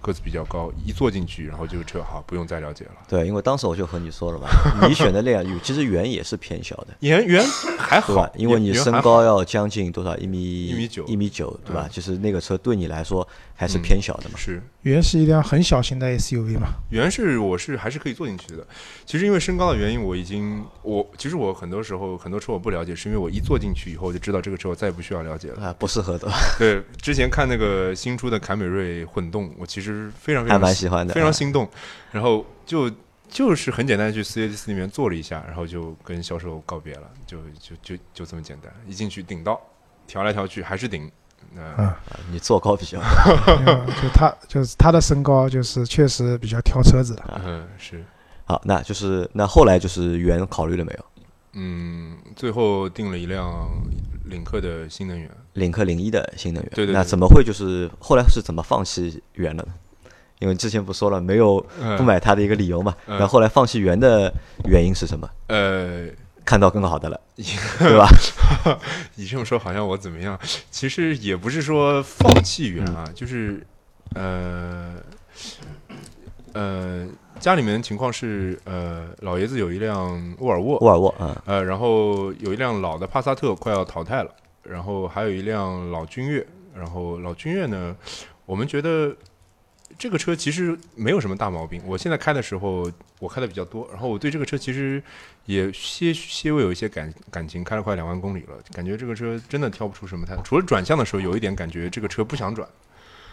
[0.00, 2.92] 个子比较高，一坐进去，然后这个车好，不用再了解了。
[3.08, 4.46] 对，因为当时我就和你说了嘛，
[4.86, 7.44] 你选的那辆，其实圆也是偏小的，圆圆
[7.78, 10.16] 还好，因为你身高要将近多少？
[10.16, 11.88] 一米一米九一米九，对吧？
[11.90, 13.26] 其实那个车对你来说
[13.56, 14.36] 还是偏小的嘛。
[14.36, 16.68] 是，原是一辆很小型的 SUV 嘛。
[16.90, 18.64] 原是我是还是可以坐进去的。
[19.04, 26.30] 其实因为身高的原因，我已经我其实我很多时候很多车我不了解，是因为我一坐进去以后就知道这个车我再也不需要了解了啊，不适合的。
[26.58, 30.76] 对，之前看那个新出的凯美瑞混动，我其实非常非常。
[30.76, 31.66] 喜欢的，非常心动，
[32.12, 32.90] 然后就
[33.30, 38.70] 就是很简单，去四 S 里面坐了一下，然后就跟销售告别了，就就就就这么简单。
[38.86, 39.58] 一进去顶到，
[40.06, 41.10] 调来调去还是顶，
[41.62, 41.96] 啊
[42.30, 43.00] 你坐高比较
[43.48, 47.22] 嗯就他就是他的身高就是确实比较挑车子的。
[47.44, 48.04] 嗯是
[48.44, 51.04] 好，那就是那后来就是原考虑了没有？
[51.54, 53.68] 嗯，最后定了一辆
[54.26, 55.28] 领克的新能源。
[55.54, 59.72] 领克零一的新能源，对对对那怎么会就是后来是怎么放弃原了呢？
[60.38, 64.30] 因为之前不说了没有嗯不买它的一个理由嘛，嗯然后后来放弃原的
[64.66, 65.26] 原因是什么？
[65.48, 66.06] 呃，
[66.46, 68.08] 看到更好的了， 对吧？
[69.16, 70.38] 你这么说好像我怎么样？
[70.70, 73.66] 其实也不是说放弃远啊，就是
[74.14, 74.94] 呃
[76.54, 77.06] 呃，
[77.40, 84.30] 家里面情况是呃，老爷子有一辆沃尔沃，沃尔沃，嗯，呃，然后有一辆老的帕萨特快要淘汰了，
[84.62, 87.94] 然后还有一辆老君越，然后老君越呢，
[88.46, 89.14] 我们觉得
[89.98, 91.82] 这个车其实没有什么大毛病。
[91.86, 95.02] 我现在开的时候，我开的比较多，然后我对这个车其实
[95.46, 102.68] 也些些微有一些感感情，开了快两万公里了，感觉这个车真的挑不出什么太，除了转向的时候有一点感觉这个车不想转。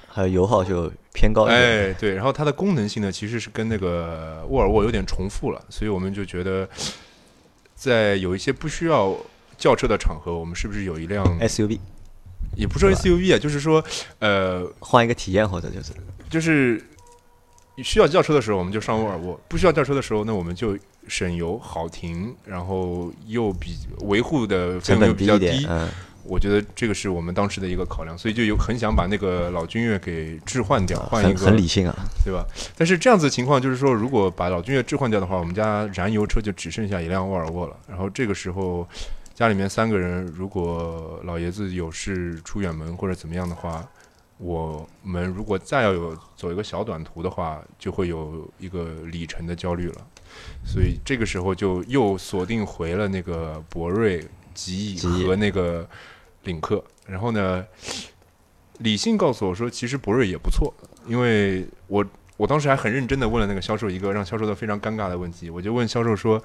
[0.07, 1.59] 还有油耗就偏高一点。
[1.59, 6.70] 哎，对，然后它的功能性呢，其实是跟那个沃尔沃有点重复了，所以我们就觉得，
[7.74, 9.18] 在有一些不需要
[9.57, 11.80] 轿车的场合，我们是不是有一辆，SUV
[12.56, 13.84] 也不说是吧 SUV 啊，就是说，
[14.20, 15.93] 呃，换一个体验，或者就是
[16.30, 16.84] 就是
[17.78, 20.78] 需要轿车的时候，我们就上沃尔沃；不需要轿车的时候，那我们就
[21.08, 25.68] 省油、好停，然后又比维护的费成用又比较低低，。
[25.68, 25.89] 嗯，
[26.24, 31.95] 我觉得这个是我们当时的一个考量，所以就有很想把那个老君越给置换掉，换一个很理性啊。
[32.24, 32.45] 对吧？
[32.78, 37.76] 但是这样子的情况就是说，如果把老君越置换掉的话，我们家燃油车就只剩下一辆沃尔沃了。
[37.88, 38.88] 然后这个时候，
[39.34, 43.88] 家里面三个人，如果老爷子有事出远门或者怎么样的话，
[44.38, 50.08] 我们如果再要有走一个小短途的话，就会有一个里程的焦虑了。
[50.66, 54.24] 所以这个时候就又锁定回了那个博瑞、
[54.54, 55.88] 极翼极翼和那个
[56.44, 56.84] 领克。
[57.08, 57.66] 然后呢，
[58.80, 60.74] 理性告诉我说，其实博瑞也不错，
[61.08, 62.06] 因为我
[62.38, 66.42] 我当时还很认真的问了那个销售一个让销售的非常尴尬的问题，我就问销售说，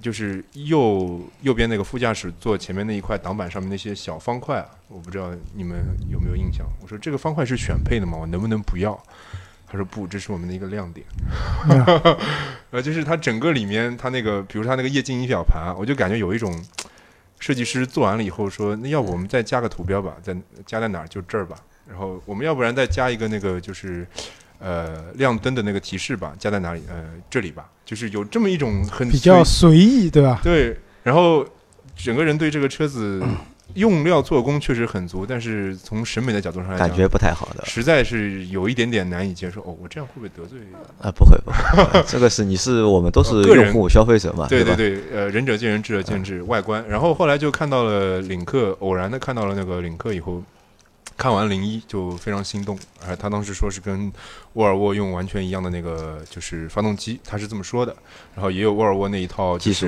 [0.00, 5.78] 就是右右边那个副驾驶座前面那一块挡板上面那些小方块啊，我不知道你们
[6.10, 6.66] 有没有印象？
[6.82, 8.18] 我说这个方块是选配的吗？
[8.18, 9.00] 我能不能不要？
[9.68, 11.04] 他说不，这是我们的一个亮点。
[12.70, 16.64] 呃，就是它整个里面，它那个，比如它那个液晶仪表盘，我就感觉有一种
[17.40, 21.56] 设计师做完了以后说，那要不我们再加个图标吧，在加在哪儿就这儿吧。
[21.88, 24.06] 然后我们要不然再加一个那个就是
[24.58, 26.82] 呃亮灯的那个提示吧，加在哪里？
[26.88, 27.66] 呃，这里吧。
[27.84, 30.40] 就是有这么一种很比较随随意，对吧？
[30.42, 31.46] 对，然后
[31.94, 33.22] 整个人对这个车子
[33.74, 39.60] 用料做工确实很足，但是从审美的角度上来讲，感觉不太好的实在是有一点点难以接受。
[39.60, 40.58] 哦，我这样会不会得罪？
[41.00, 44.64] 啊，不会不会， 这个是你是我们都是哦个人用户 消费者嘛，对？
[44.64, 46.84] 对对，呃，仁者见仁，智者见智，外观。
[46.88, 50.42] 然后后来就看到了领克，偶然的看到了那个领克以后，
[51.16, 52.78] 看完零一就非常心动。
[53.06, 54.12] 而他当时说是跟
[54.54, 57.96] 沃尔沃用完全一样的那个就是发动机，他是这么说的。
[58.34, 59.86] 然后也有沃尔沃那一套技术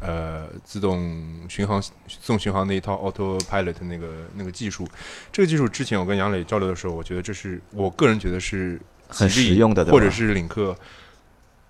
[0.00, 4.88] 呃自动巡航自动巡航那一套 Autopilot 那个那个技术。
[5.32, 10.76] 这个技术之前我跟杨磊交流的时候，我觉得这是我个人觉得是很实用的或者是领克。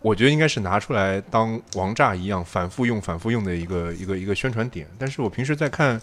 [0.00, 4.86] 我觉得应该是拿出来当王炸一样反复用、反复用的一个一个一个宣传点。
[4.98, 5.98] 但是我平时在看，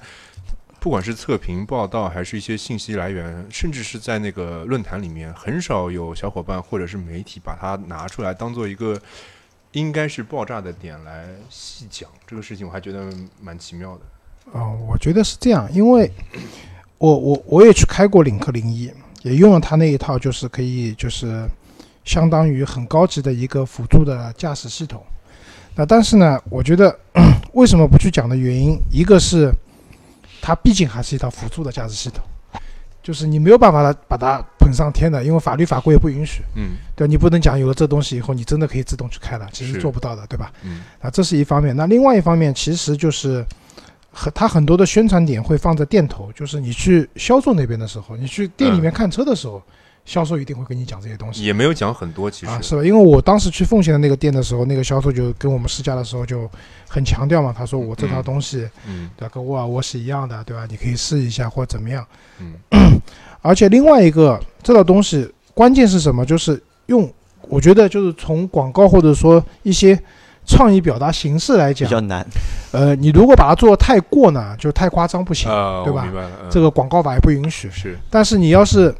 [0.82, 9.00] 不管是测评报道，还是一些信息来源，甚至是在那个论坛里面，很少有小伙伴或者是媒体把它拿出来当做一个
[9.74, 14.02] 应该是爆炸的点来细讲这个事情，我还觉得蛮奇妙的。
[14.54, 16.12] 哦，我觉得是这样，因为
[16.98, 21.48] 我我我也去开过领克零一，也用了它那一套，就是可以就是
[22.04, 25.04] 相当于很高级的一个辅助的驾驶系统。
[25.76, 27.00] 那但是呢，我觉得
[27.54, 29.54] 为什么不去讲的原因，一个是
[30.42, 32.24] 它毕竟还是一套辅助的驾驶系统，
[33.04, 36.72] 就是你没有办法把它捧上天的，因为法律法规也不允许，嗯。
[36.96, 40.52] 对你不能讲有了这东西以后，你真的可以自动去开了，其实做不到的，对吧？
[40.64, 40.82] 嗯。
[41.00, 41.76] 啊，这是一方面。
[41.76, 43.46] 那另外一方面，其实就是
[44.12, 49.62] 很它很多的宣传点会放在店头，就是你去销售那边的时候，你去店里面看车的时候，
[50.06, 51.44] 销售一定会跟你讲这些东西。
[51.44, 52.84] 也没有讲很多，其实、啊，是吧？
[52.84, 56.50] 因为我当时去奉贤的那个店的时候，那个销售就跟我们试驾的时候就
[56.88, 60.66] 很强调嘛，他说我这套嗯东西嗯对吧，跟沃尔沃是一样的，对吧？
[60.70, 62.06] 你可以试一下或怎么样。
[62.40, 62.54] 嗯
[63.42, 66.26] 而且另外一个这套东西关键是什么？
[66.26, 67.12] 就是用，
[67.48, 70.00] 我觉得就是从广告或者说一些
[70.46, 72.26] 创意表达形式来讲，比较难。
[72.72, 77.70] 呃，你如果把它做的太过呢，就太夸张不行，啊，对吧我明白了，嗯这个广告法也不允许。
[77.72, 78.94] 是但是你要是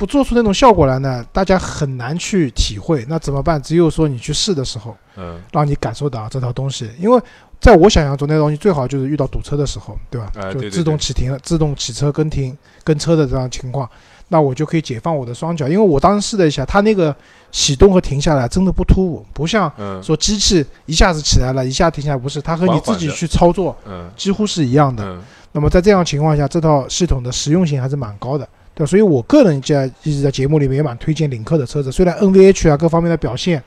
[0.00, 3.04] 不做出那种效果来呢，大家很难去体会。
[3.06, 3.60] 那怎么办？
[3.60, 6.90] 只有说你去试的时候，嗯让你感受到这套东西。
[6.98, 7.20] 因为
[7.60, 10.32] 在我想象中，那东西最好就是遇到堵车的时候，对吧？
[10.54, 13.86] 就自动启停了、自动启车跟停跟车的这样情况，
[14.28, 17.14] 那我就可以解放我的双脚，因为我当时试了一下，它那个
[17.52, 25.04] 启动和停下来真的不突兀，不像嗯说机器一下子起来了，一下停下来，不是，它和你自己去操作嗯几乎是一样的。
[25.04, 25.20] 嗯
[25.52, 28.48] 那么在这样情况下，这套系统的实用性还是蛮高的，
[28.86, 33.62] 所以我个人在一直在节目里面也蛮推荐领克的车子，虽然 NVH 啊各方面的表现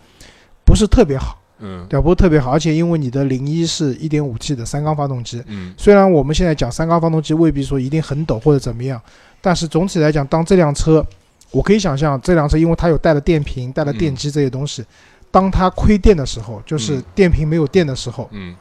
[0.66, 1.86] 不是特别好，嗯。
[1.90, 2.04] 对吧？
[2.04, 5.74] 不是特别好，而且因为你的零一是一点五 T 的三缸发动机，嗯。
[5.78, 9.02] 虽然我们现在讲三缸发动机未必说一定很陡或者怎么样，
[9.42, 11.06] 但是总体来讲，当这辆车，
[11.52, 14.84] 我可以想象这辆车，因为它有带了电瓶、带了电机这些东西，
[15.32, 17.04] 当它亏电的时候，就是嗯。
[17.14, 18.56] 电瓶没有电的时候，嗯。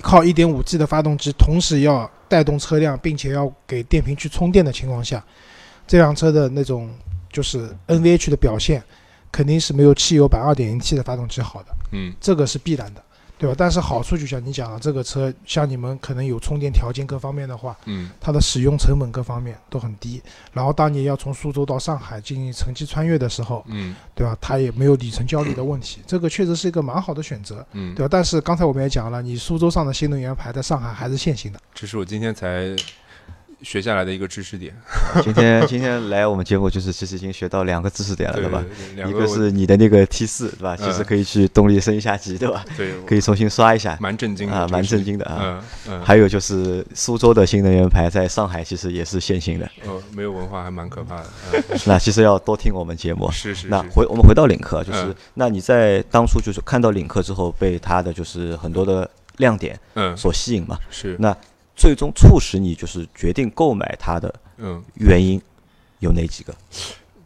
[0.00, 5.22] 靠一点五 T 的发动机同时要带动车辆，并且要给电瓶去充电的情况下，
[5.86, 6.90] 这辆车的那种
[7.30, 8.82] 就是 NVH 的表现，
[9.30, 11.68] 肯定是没有汽油版 2.0T 的发动机好的。
[11.92, 13.02] 嗯这个是必然的，
[13.36, 13.54] 对吧？
[13.58, 20.22] 但是好处就像你讲的，这个车像你们可能有充电条件各方面的话，嗯它的使用成本各方面都很低。
[20.52, 24.36] 然后当你要从苏州到上海进行城际穿越的时候，嗯对吧？
[24.40, 28.08] 它也没有里程焦虑的问题，这个确实是一个蛮好的选择，嗯，对吧？
[28.10, 31.60] 但是刚才我们也讲了，你苏州上的新能源牌在上海还是限行的。
[31.74, 32.74] 这是我今天才
[33.62, 34.74] 学下来的一个知识点，
[35.22, 38.64] 今天今天来我们节目，就是其实已经学到两个知识点了，对对吧？
[39.08, 40.76] 一个是你的那个 T 四，对吧？
[40.80, 42.64] 嗯其实可以去动力升一下级，对吧？
[42.76, 45.62] 对可以重新刷一下蛮震惊啊，蛮震惊的啊。
[45.88, 53.30] 嗯嗯，还有就是苏州的新能源牌在上海其实也是限行的，呃没有文化还蛮可怕的，嗯 那其实要多听我们节目。
[53.30, 59.08] 是是是那回我们回到领克，就是、嗯那你在当初就是看到领克之后，被它的就是很多的
[59.38, 60.76] 亮点嗯所吸引嘛？
[60.90, 61.34] 是那
[61.74, 65.40] 最终促使你就是决定购买它的嗯原因
[66.00, 66.54] 有哪几个？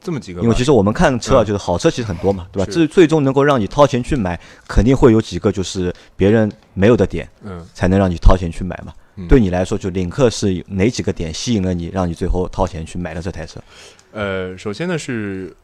[0.01, 2.67] 这么几个，因为其实我们看车啊，嗯就是好车其实很多嘛，对吧？
[2.67, 4.39] 是最最终能够让你掏钱去买，
[4.69, 8.93] 肯定会有几个就是别人没有的点，嗯才能让你掏钱去买嘛。
[9.17, 13.61] 嗯对你来说，就领克是哪几个点吸引了你，让你最后掏钱去买了这台车？
[14.13, 15.55] 呃，首先呢是。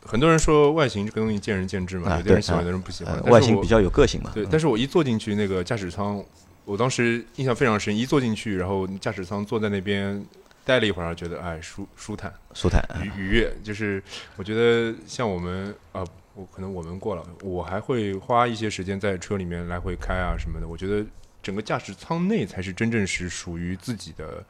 [0.00, 4.30] 很多人说外形这个东西见仁见智嘛，啊有的人喜欢，有的人不喜欢外形比较有个性嘛。
[4.32, 6.24] 对，嗯但是我一坐进去那个驾驶舱，
[6.68, 10.22] 我当时印象非常深，一坐进去，然后驾驶舱坐在那边
[10.66, 12.82] 待了一会儿，觉得哎舒舒坦舒坦。
[12.90, 14.02] 啊愉愉悦，就是
[14.36, 16.04] 我觉得像我们啊、
[16.34, 21.02] 我可能我们过了，我还会花一些时间在车里面来回开啊什么的，我觉得
[21.42, 24.44] 整个驾驶舱内才是真正是属于自己的。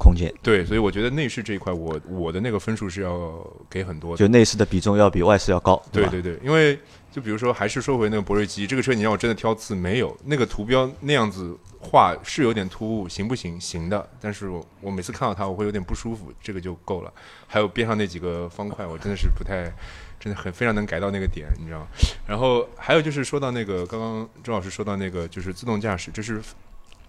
[0.00, 4.16] 空间对，所以我觉得内饰这一块，我我的那个分数是要给很多的。
[4.16, 5.84] 就内饰的比重要比外饰要高，吧？
[5.92, 6.78] 对对对，因为
[7.12, 13.60] 就比如说，还是说回那个博瑞机，这个车你让我真的挑刺，没有那个图标那样子画是有点突兀，行不行？
[13.60, 17.12] 行的，但是我我每次看到它，我会有点不舒服，这个就够了。
[17.46, 19.70] 还有边上那几个方块，我真的是不太，
[20.18, 21.86] 真的很非常能改到那个点，你知道吗？
[22.26, 26.40] 然后还有就是说到那个刚刚周老师说到那个就是自动驾驶，这是。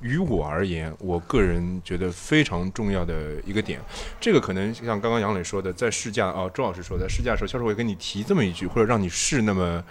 [0.02, 3.80] 于我而言，我个人觉得非常重要的一个点，
[4.20, 9.84] 这个可能像刚刚杨磊说的，在试驾啊，周老师说，在试驾的时候，销售会跟你提这么一句，或者让你试那么，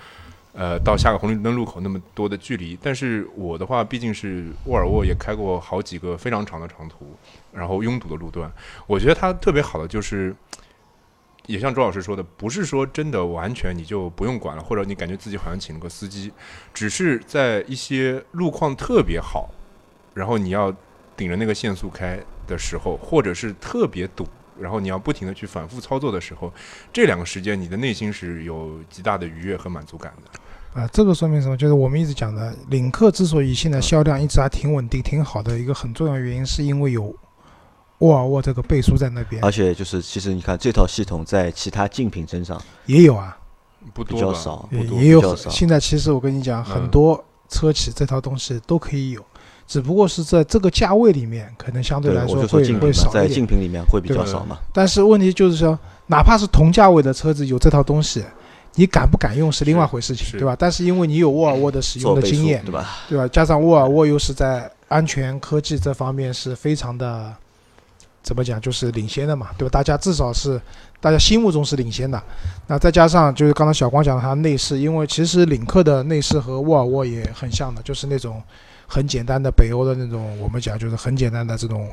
[0.53, 2.77] 呃，到下个红绿灯路口那么多的距离。
[2.83, 7.15] 但是我的话，毕竟是沃尔沃，也开过好几个非常长的长途，
[7.53, 8.51] 然后拥堵的路段。
[8.87, 10.35] 我觉得它特别好的就是，
[11.47, 16.33] 也像周老师说的，不是说真的完全你就不用管了，或者你感觉自己好像请了个司机，
[16.75, 19.49] 只是在一些路况特别好，
[20.15, 20.75] 然后你要
[21.17, 24.27] 顶着那个限速开的时候，或者是特别堵，
[24.59, 26.53] 然后你要不停的去反复操作的时候，
[26.93, 30.81] 这两个时间你的内心是有极大的愉悦和满足感的。
[30.81, 31.57] 啊，这个说明什么？
[31.57, 37.13] 就是我们一直讲的，领克之所以现在销量一直还挺稳定、挺好的一个很重要原因，是因为有
[37.99, 39.45] 沃尔沃这个背书在那边。
[39.45, 43.37] 而且就是其实你看这套系统在其他竞品身上也有啊，
[43.93, 49.25] 不多比较少也有现在其实我跟你讲，很多车企这套东西都可以有，
[49.71, 53.31] 只不过是在这个价位里面，可能相对，来我就会会少一点。
[53.31, 54.59] 竞品里面会比较少嘛。
[54.73, 58.25] 但是问题就是说，哪怕是同价位的车子有这套东西，
[58.75, 60.57] 你敢不敢用是另外一回事情，对吧？
[60.59, 62.99] 但是因为你有沃尔沃的使用的经验，对吧？
[63.09, 63.29] 对吧？
[63.29, 67.33] 加上沃尔沃又是在安全科技这方面是非常的，
[68.25, 69.71] 怎么讲，就是领先的嘛，对吧？
[69.71, 70.61] 大家至少是
[71.01, 72.21] 大家心目中是领先的。
[72.67, 78.43] 那再加上就是刚才小光讲的它内饰，因为其实领克的内饰和沃尔沃也很像的，就是那种
[78.91, 81.89] 很简单的北欧的那种，我们讲就是很简单的这种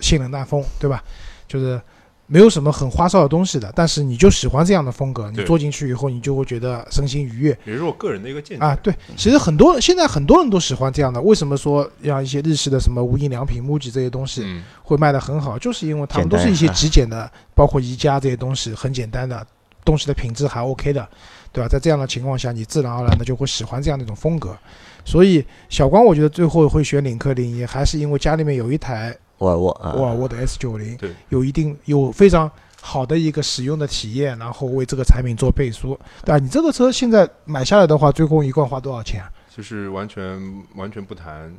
[0.00, 1.02] 性冷淡风，对吧？
[1.48, 1.80] 就是。
[2.28, 11.20] 没有什么很花哨的东西的，但是你就喜欢这样的风格，你对坐进去以后，你就会觉得身心愉悦，也是我个人的一个见解啊，对，其实很多现在很多人都喜欢这样的。
[11.20, 19.46] 为什么说像一些日系的什么无印良品、MUJI 这些东西嗯，会卖得很好，就是因为他们都是一些啊极简的，包括宜家这些东西，很简单的
[19.84, 21.06] 东西的品质还 OK 的。
[21.52, 21.68] 对吧？
[21.68, 24.56] 在这样的情况下，你自然而然的就会喜欢这样的一种风格。
[25.04, 32.50] 所以小光，我觉得最后会选领克零一，还是因为家里面有一台沃尔沃啊，沃尔沃的 S 九零，对，有一定有非常
[32.80, 36.38] 好的一个使用的体验，然后为这个产品做背书，对吧？
[36.38, 39.30] 你这个车现在买下来的话，最后一共花多少钱啊？
[39.54, 40.40] 就是完全
[40.76, 41.52] 完全不谈，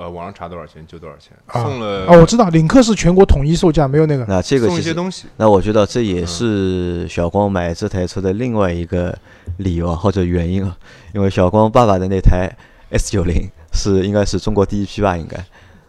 [0.00, 9.14] 呃，网上查多少钱就多少钱，啊送了啊，我知道领克是全国统一售价，没有那个那这个送一，些东西，那我觉得这嗯也是小光买这台车的另外一个
[9.58, 10.74] 理由啊，或者原因啊，
[11.12, 12.50] 因为小光爸爸的那台
[12.88, 15.36] S 九零是应该是中国第一批吧，应该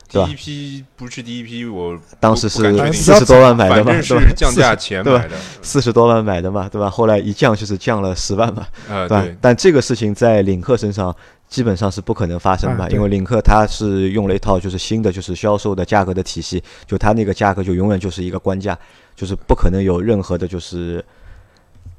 [0.10, 4.34] 第一批不是第一批，我当时是四十多万买的嘛，对吧是？
[4.36, 6.90] 降价前对吧买的，四十多万买的嘛，对吧？
[6.90, 9.38] 后来一降就是降了十万嘛，呃，对吧对？
[9.40, 11.16] 但这个事情在领克身上
[11.52, 18.76] 基本上是不可能发生吧，因为领克它是用了一套就是新的就是销售的价格的体系，就它那个价格就永远就是一个官价，
[19.18, 21.04] 就是不可能有任何的就是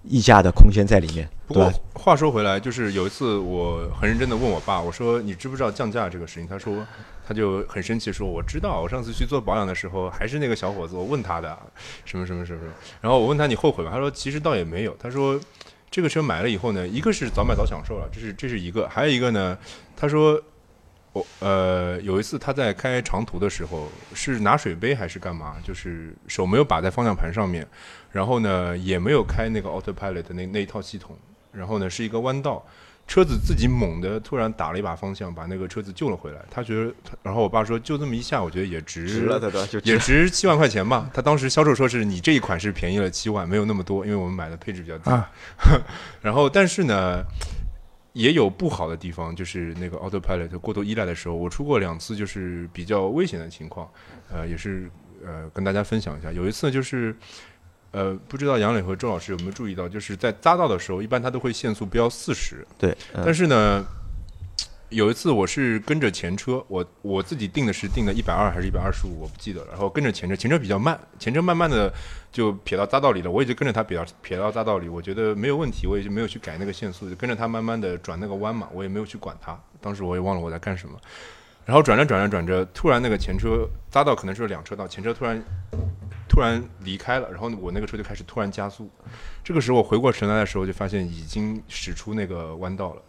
[0.04, 1.70] 溢价的空间在里面，不过？
[1.92, 6.48] 话说回来，就是有一次我很认真的问我爸，我说你知不知道降价这个事情？
[6.48, 6.74] 他说
[7.28, 11.58] 他就很生气说我知道，我上次去做保养的时候还是那个小伙子，我问他的
[12.06, 12.72] 什么什么什么什么，
[13.02, 13.90] 然后我问他你后悔吗？
[13.92, 15.38] 他说其实倒也没有，他说
[15.92, 19.56] 这个车买了以后呢，一个是早买早享受了，这是这是一个，还有一个呢，
[19.94, 20.42] 他说。
[21.14, 25.56] 我呃有一次他在开长途的时候是拿水杯还是干嘛？
[25.62, 27.68] 就是手没有把在方向盘上面，
[28.10, 31.14] 然后呢也没有开那个 Autopilot 的那那一套系统，
[31.52, 32.64] 然后呢是一个弯道，
[33.06, 36.40] 车子自己猛的突然打了一把方向，把那个车子救了回来。
[36.50, 39.66] 他觉得，然后我爸说就这么一下，我觉得也值，值了，对吧？
[39.70, 41.10] 就也值七万块钱吧。
[41.12, 45.10] 他当时销售说是你这一款是便宜了七万，没有那么多，因为我们买的配置比较低。
[45.10, 45.30] 啊，
[46.22, 47.22] 然后但是呢，
[48.14, 53.90] 也有不好的地方，就是那个 Autopilot 过度依赖的时候，我出过两次就是比较危险的情况，
[54.32, 54.90] 呃，也是
[55.22, 56.32] 呃跟大家分享一下。
[56.32, 57.14] 有一次就是。
[57.92, 63.84] 呃，不知道杨磊和周老师有没有注意到，就是在匝道的时候，一般他都会限速标四十，对，嗯但是呢，
[64.88, 69.68] 有一次我是跟着前车，我我自己定的是定的一百二还是一百二十五，我不记得了。
[69.70, 71.92] 然后跟着前车，前车比较慢，前车慢慢的
[72.30, 79.58] 就撇到匝道里了，我也就跟着他撇到撇到匝道里，我觉得没有问题，我也就没有去改那个限速，就跟着他慢慢的转那个弯嘛，我也没有去管他。
[79.80, 80.98] 当时我也忘了我在干什么，
[81.66, 85.42] 然后转着转着转着，突然那个前车匝道可能是有两车道，前车突然
[86.32, 88.90] 突然离开了，然后我那个车就开始突然加速。
[89.44, 93.02] 这个时候我回过神来的时候，就发现已经驶出那个弯道了。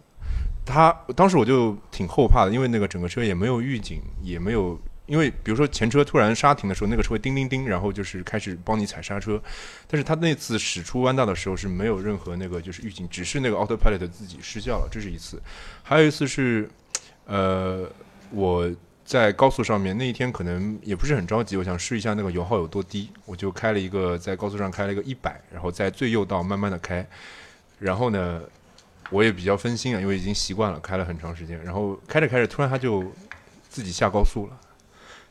[0.66, 9.42] 他当时我就挺后怕的，因为那个整个车也没有预警，也没有，因为比如说前车突然刹停的时候，那个车会叮叮叮，然后就是开始帮你踩刹车。
[9.88, 15.42] 但是他那次驶出弯道的时候是没有任何那个就是预警，只是那个 autopilot 自己失效了，这是一次。
[15.82, 16.68] 还有一次是，
[17.24, 17.88] 呃，
[18.30, 18.70] 我
[19.04, 27.06] 在高速上面那一天可能也不是很着急，我想试一下那个油耗有多低，我就开了一个在高速上开了一个一百，然后在最右道慢慢的开，
[27.78, 28.40] 然后呢，
[29.10, 33.04] 我也比较分心啊，因为已经习惯了，开了很长时间，然后开着开着，突然它就
[33.68, 34.58] 自己下高速了，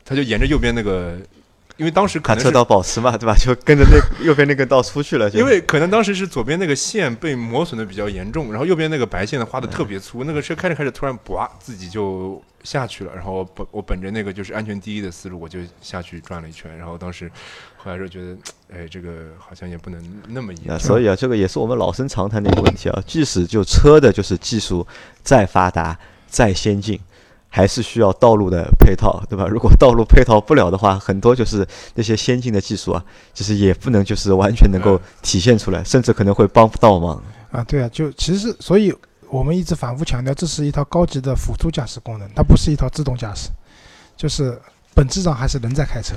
[0.04, 1.18] 它就沿着右边那个，
[1.76, 3.34] 因为当时可能是车道保持嘛，对吧？
[3.36, 17.30] 就跟着那 右边那个道出去了，因为可能当时是左边那个线被磨损的比较严重，然后右边那个白线呢画的特别粗，那个车开着开着突然呱自己就下去了，然后本我本着那个就是安全第一的思路，我就下去转了一圈，然后当时
[17.76, 18.36] 后来就觉得，
[18.72, 20.78] 哎，这个好像也不能那么严。
[20.78, 23.02] 所以啊，这个也是我们老生常谈的一个问题啊。
[23.06, 24.86] 即使就车的就是技术
[25.22, 25.98] 再发达、
[26.28, 26.98] 再先进，
[27.56, 29.46] 还是需要道路的配套，对吧？
[29.46, 37.22] 如果道路配套不了的话，很多就是那些先进的技术啊，其实也不能就是完全能够体现出来，甚至可能会帮不到忙。
[37.52, 38.92] 啊，对啊，就其实，所以
[39.30, 43.50] 我们一直反复强调，这是一套高级的辅助驾驶功能，它不是一套自动驾驶，
[44.16, 44.60] 就是
[44.92, 46.16] 本质上还是人在开车，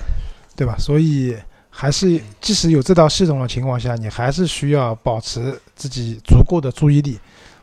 [0.56, 0.76] 对吧？
[0.80, 1.38] 所以
[1.70, 7.20] 还是即使有这套系统的情况下，你还是需要保持自己足够的注意力，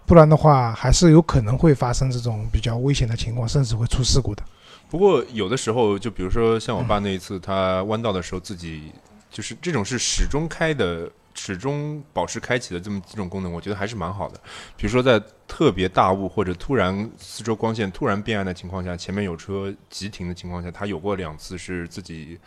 [0.07, 4.43] 不然的话，还是有可能会发生这种比较危险的情况，甚至会出事故的。
[4.89, 8.93] 不过有的时候，就比如说像我爸那一次，他弯道的时候自己
[9.31, 11.11] 就是这种是始终开的。
[11.37, 14.39] 始终保持开启的这么几种功能，我觉得还是蛮好的。
[14.77, 22.39] 比如说在特别大雾或者突然四周光线突然变暗的情况下，前面有车急停的情况下，他有过两次是自己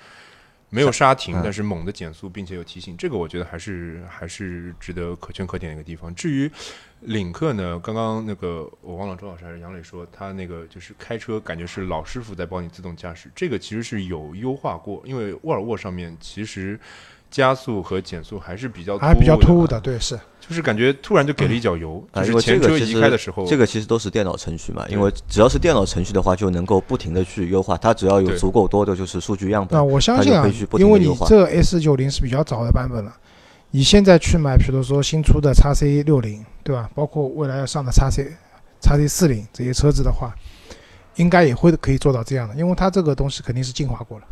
[0.70, 6.16] 没有刹停嗯，但是猛的减速，并且有提醒，这个我觉得还是还是值得可圈可点的一个地方。
[6.16, 6.50] 至于
[7.02, 16.80] 领克呢，刚刚那个我忘了周老师还是杨磊说，他那个就是开车感觉是老师傅在帮你自动驾驶，这个其实是有优化过，因为沃尔沃上面其实。
[17.30, 33.14] 加速和减速还是比较还比较突兀的，对，是就是感觉突然就给了一脚油，就是前车这个其移开的时候，实这个其实都是电脑程序嘛，因为只要是电脑程序的话，就能够不停的去优化，它只要有足够多的就是数据样那本，我相信啊因为你这个 S 九零是比较早的版本了，
[33.72, 36.90] 你现在去买，比如说新出的 x C 六零，对吧？
[36.96, 38.24] 包括未来要上的 x C、
[38.82, 40.34] x C 四零这些车子的话，
[41.16, 44.26] 应该也会可以做到这样的，因为它这个东西肯定是进化过了。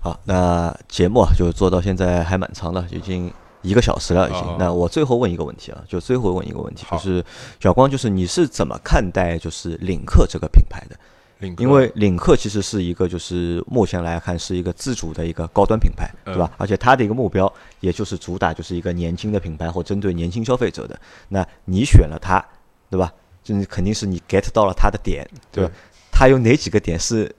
[0.00, 3.32] 好，那节目啊就做到现在还蛮长的，已经
[3.62, 4.42] 一个小时了已经。
[4.42, 7.24] 哦那我最后问一个问题啊，就最后问一个问题，就是
[7.58, 10.96] 小光，就是你是怎么看待就是领克这个品牌的？
[11.38, 16.50] 领克因为领克其实是一个，就是目前来看是一个自主的一个高端品牌，对吧？
[16.56, 20.98] 而且它的一个目标，也就是主打就是一个年轻的品牌或针对年轻消费者的。
[21.28, 22.42] 那你选了它，
[22.88, 23.12] 对吧？
[23.44, 25.70] 就你肯定是你 get 到了它的点，对吧？
[26.10, 27.30] 它有哪几个点是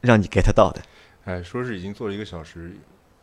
[0.00, 0.82] 让你 get 到的？
[1.24, 2.76] 哎，说是已经做了一个小时，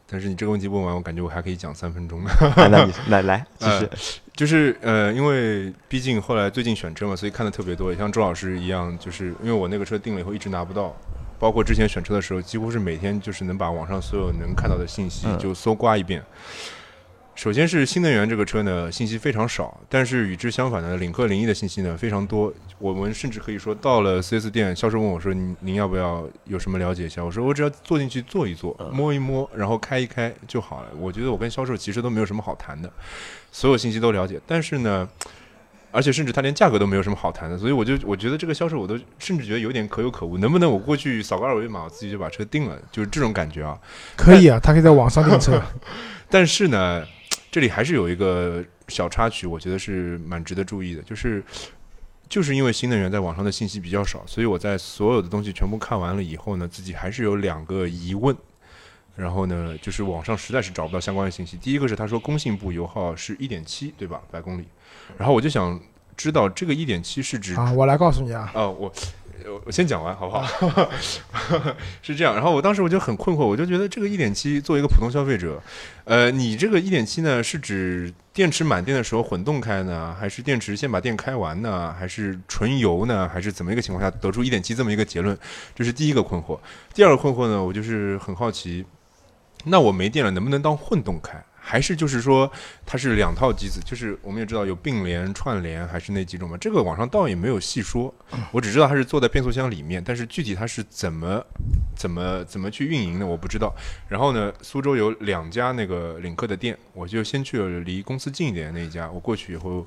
[0.09, 2.23] 但是你这个问题问完，我感觉我还可以讲三分钟。
[2.25, 2.33] 啊
[2.71, 3.89] 那你来来 继续。
[4.35, 10.95] 就是呃，因为毕竟后来最近选车嘛，所以看的特别多，也像周老师一样，就是因为我那个车定了以后一直拿不到，
[11.39, 16.23] 包括之前选车的时候，几乎是每天就是能把网上所有能看到的信息嗯就搜刮一遍。
[17.37, 22.51] 首先是新能源这个车呢，信息非常少，但是与之相反的，领克零一的信息呢非常多。
[22.79, 32.91] 我们甚至可以说，到了 4S 店，销售问我说：“您您要不要有什么了解一下？”我说：“我只要坐进去坐一坐，摸一摸，然后开一开就好了。”我觉得我跟销售其实都没有什么好谈的，
[33.51, 35.07] 所有信息都了解，但是呢。
[35.89, 43.79] 而且甚至他连价格都没有什么好谈的，所以我就我觉得这个销售我都甚至觉得有点可有可无，能不能我过去扫个二维码，我自己就把车定了，就是这种感觉啊。
[44.15, 45.59] 可以啊，他可以在网上订车。
[46.29, 47.03] 但是呢，
[47.51, 51.43] 这里还是有一个小插曲，我觉得是蛮值得注意的，就是
[52.29, 58.35] 就是因为新能源在网上的信息比较少，所以我在所有的东西全部看完了以后呢，自己还是有两个疑问。
[59.15, 61.57] 然后呢，就是网上实在是找不到相关的信息。
[61.57, 64.21] 第一个是他说工信部油耗是一点七，对吧？
[64.29, 64.65] 百公里。
[65.17, 65.81] 然后我就想
[66.15, 68.93] 知道这个一点七是指啊，我来告诉你啊，哦，我
[69.65, 70.89] 我先讲完好不好？
[72.01, 75.61] 是这样，然后我当时我就很困惑，我就觉得这个一点七作为一个普通消费者，
[76.05, 85.37] 呃，你这个一点七呢是指电池满电的时候混动开呢，还是电池先把电开完呢，还是纯油呢，还是怎么一个情况下得出一点七这么一个结论？
[85.75, 86.59] 这是第一个困惑。
[86.93, 88.85] 第二个困惑呢，我就是很好奇，
[89.65, 91.41] 那我没电了能不能当混动开？
[91.69, 92.49] 还是就是说
[92.85, 98.13] 它是两套机子，就是我们也知道有并联、串联还是那几种嘛，这个网上倒也没有细说，
[98.53, 101.45] 我只知道它是坐在变速箱里面，但是具体它是怎么
[101.93, 103.75] 怎么怎么去运营的我不知道。
[104.07, 109.85] 然后呢，苏州有两家那个领克的店，我就先去了离公司近一点的那一家，我过去以后，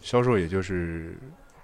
[0.00, 1.18] 销售也就是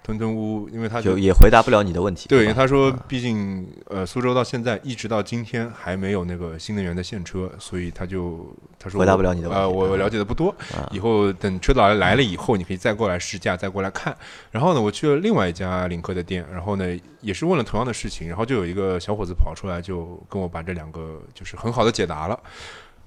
[0.05, 2.29] 吞吞呜呜，因为他就也回答不了你的问题。
[2.29, 14.15] 对，吧他说，毕竟呃，苏州到现在一直到今天还没有那个新能源的现车，所以他就他说回答不了你的问题呃，我我了解的不多，啊以后等车导来了以后，你可以再过来试驾，再过来看。
[14.51, 16.85] 然后呢，我去了另外一家领克的店，然后呢
[17.21, 22.39] 也是问了同样的事情，然后就有一个小伙子跑出来，就跟我把这两个就是很好的解答了。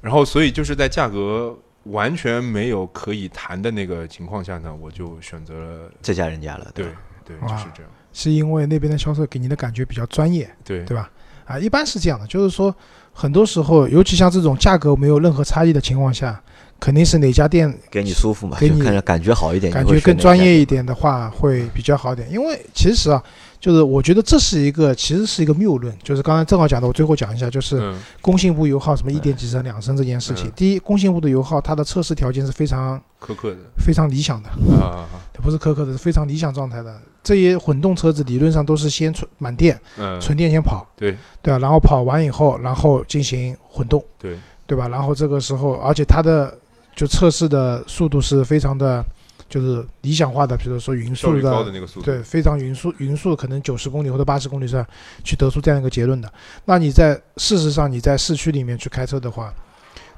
[0.00, 6.86] 然后所以就是在价格完全没有可以谈的那个情况下呢，我就选择了这家人家了，对
[7.24, 11.10] 对，就是这样，是因为那边的销售给你的感觉比较专业，对对吧？
[11.46, 12.74] 啊，一般是这样的，就是说
[13.12, 16.42] 很多时候，尤其像这种价格没有任何差异的情况下，
[16.78, 22.30] 肯定是哪家店给你舒服嘛，给你感觉好一点，感觉更专业一点的话会比较好点。
[22.30, 23.22] 因为其实啊，
[23.60, 30.52] 就是我觉得这是一个其实是一个谬论，就是刚才正好讲的，我最后讲一下，就是嗯工信部油耗什么一点几升、两升这件事情嗯。
[30.54, 34.48] 第一，工信部的油耗它的测试条件是非常苛刻的非常理想的，
[34.80, 37.00] 啊， 它不是苛刻的，是非常理想状态的。
[37.22, 41.58] 这些混动车子理论上都是先纯满电，嗯，纯电先跑，对对吧？
[41.58, 44.88] 然后跑完以后，然后进行混动，对，对吧？
[44.88, 46.56] 然后这个时候，而且它的
[46.96, 49.04] 就测试的速度是非常的，
[49.48, 54.86] 就是理想化的，比如说匀速的速，对，非常匀速，匀速可能九十公里或者八十公里上
[55.24, 56.30] 去得出这样一个结论的。
[56.66, 59.52] 那你在事实上你在市区里面去开车的话，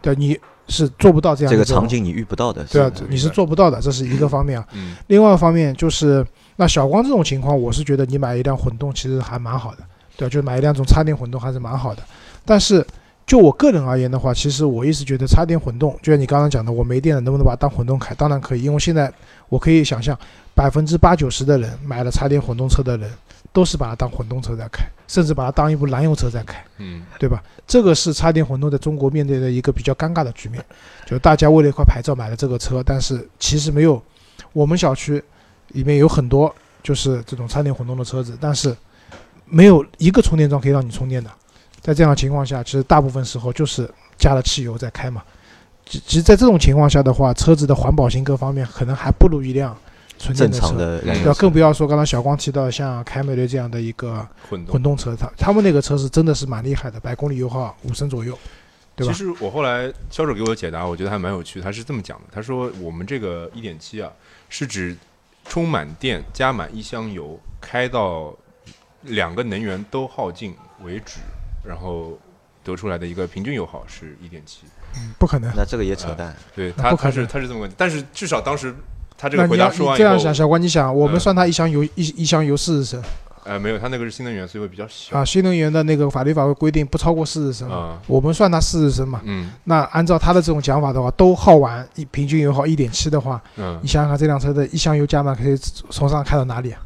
[0.02, 4.66] 对，你是做不到这样的这个场，景你遇不到的，对啊，你是做不到的，这是一个方面啊。
[4.74, 6.26] 嗯另外一方面就是，
[6.56, 9.84] 那小光这种情况，我是觉得你买一辆混动其实还蛮好的，
[10.16, 10.30] 对吧？
[10.32, 12.02] 就买一辆这种插电混动还是蛮好的。
[12.44, 12.84] 但是
[13.30, 18.12] 就我个人而言的话，其实我一直觉得插电混动，就像你刚刚讲的，我没电了，能不能把它当混动开？
[18.12, 19.08] 当然可以，因为现在
[19.48, 20.18] 我可以想象，
[20.52, 23.08] 百分之八九十的人买了插电混动车的人，
[23.52, 26.60] 都是把它当混动车在开，甚至把它当一部燃油车在开。
[26.78, 27.40] 嗯对吧？
[27.68, 30.60] 这个是插电混动在中国面对的一个比较尴尬的局面，
[31.06, 34.02] 就大家为了一块牌照买了这个车，但是其实没有。
[34.52, 35.22] 我们小区
[35.68, 36.52] 里面有很多
[36.82, 38.76] 就是这种插电混动的车子，但是
[39.44, 41.30] 没有一个充电桩可以让你充电的。
[41.80, 45.22] 在这样的情况下，其实大部分时候就是加了汽油在开嘛。
[45.86, 49.76] 其其实，在这种情况下的话，车子的环保性各方面可能还不如一辆
[50.18, 51.00] 纯电正的车。
[51.04, 58.38] 嗯要更不要说刚才小光提到像凯美瑞这样的一个混动混动车，它他们那个车是真的是蛮厉害的，百公里油耗五升左右，
[58.94, 59.18] 对吧其？
[59.18, 61.64] 实我后来销售给我的解答，我觉得还蛮有趣的。
[61.64, 64.12] 他是这么讲的，他说我们这个一点七啊，
[64.48, 64.96] 是指
[65.46, 68.32] 充满电加满一箱油，开到
[69.02, 70.54] 两个能源都耗尽
[70.84, 71.18] 为止，
[71.64, 72.18] 然后
[72.62, 74.62] 得出来的一个平均油耗是一点七。
[75.18, 75.52] 不可能。
[75.56, 76.34] 那这个也扯淡。
[76.54, 78.74] 对他，那不可能他是他是这么问，但是至少当时
[79.16, 83.02] 他这个回答说完这样想，小关，你想，我们嗯算它一箱油一一箱油四十升
[83.44, 89.20] 呃，没有，他那个是新能源，所以会比较小啊，新能源的那个法律法规规定不超过四十升嘛，啊，我们算它四十升嘛。
[89.24, 96.80] 嗯那按照他的这种讲法的话，都耗完一平均油耗一点七的话，嗯你，想想看，这辆车的一箱油加满可以从上开到哪里啊？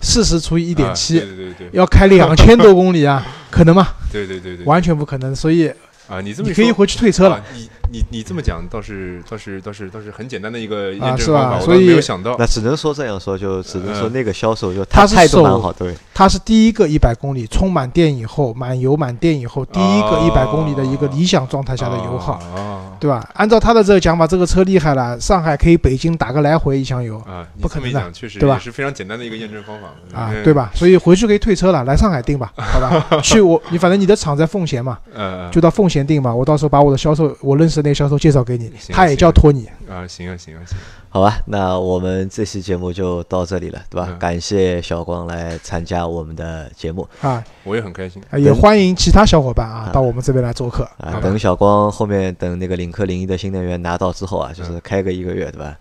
[0.00, 3.88] 四十除以一点啊七对，对对对要开两千多公里啊， 可能吗？
[4.12, 5.34] 对对对对，完全不可能。
[5.34, 5.68] 所以
[6.08, 7.42] 啊，你这么你可以回去退车了啊。
[7.54, 12.36] 你你你这么讲倒是倒是倒是倒是很简单的一个验证方法，我倒吧所以没有想到。
[12.38, 23.28] 那只能说这样说，就只能说嗯那个销售就他态度蛮好，对，它是第一个一百公里充满电以后，满油满电以后，第一个一百公里的一个理想状态下的油耗，啊对吧？
[23.34, 30.54] 按照他的这个讲法，这个车厉害了，上海可以北京打个来回一箱油啊，不可能的确实对吧是非常简单的一个验证方法嗯，啊对？
[30.54, 30.70] 吧？
[30.74, 33.20] 所以回去可以退车了，来上海订吧， 好吧？
[33.22, 36.34] 去我你反正你的厂在奉贤嘛，呃，就到奉贤订吧。
[36.34, 39.68] 我到时候把我的销售，我认识的那个销售介绍给你，他也叫托尼。
[39.86, 44.06] 啊，行啊行啊行啊，好吧，那我们这期节目就到这里了，对吧？
[44.10, 48.22] 嗯感谢小光来参加我们的节目啊，我也很开心。
[48.36, 50.84] 也欢迎其他小伙伴啊啊到我们这边来做客。
[50.98, 51.18] 啊。
[51.22, 55.74] 等小光后面等那个领克零一的新能源拿到之后啊，就是开个一个月，对吧？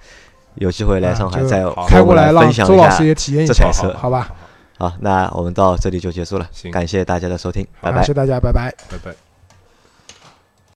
[0.53, 3.05] 有机会来上海啊就再好开过来让分享一下周老师。
[3.05, 4.31] 也体验一下这台，车好吧？
[4.77, 8.07] 好，那我们到这里就结束了，行感谢大家的收听，拜拜好谢。
[8.07, 8.73] 谢大家，拜拜。
[8.89, 9.24] 拜拜。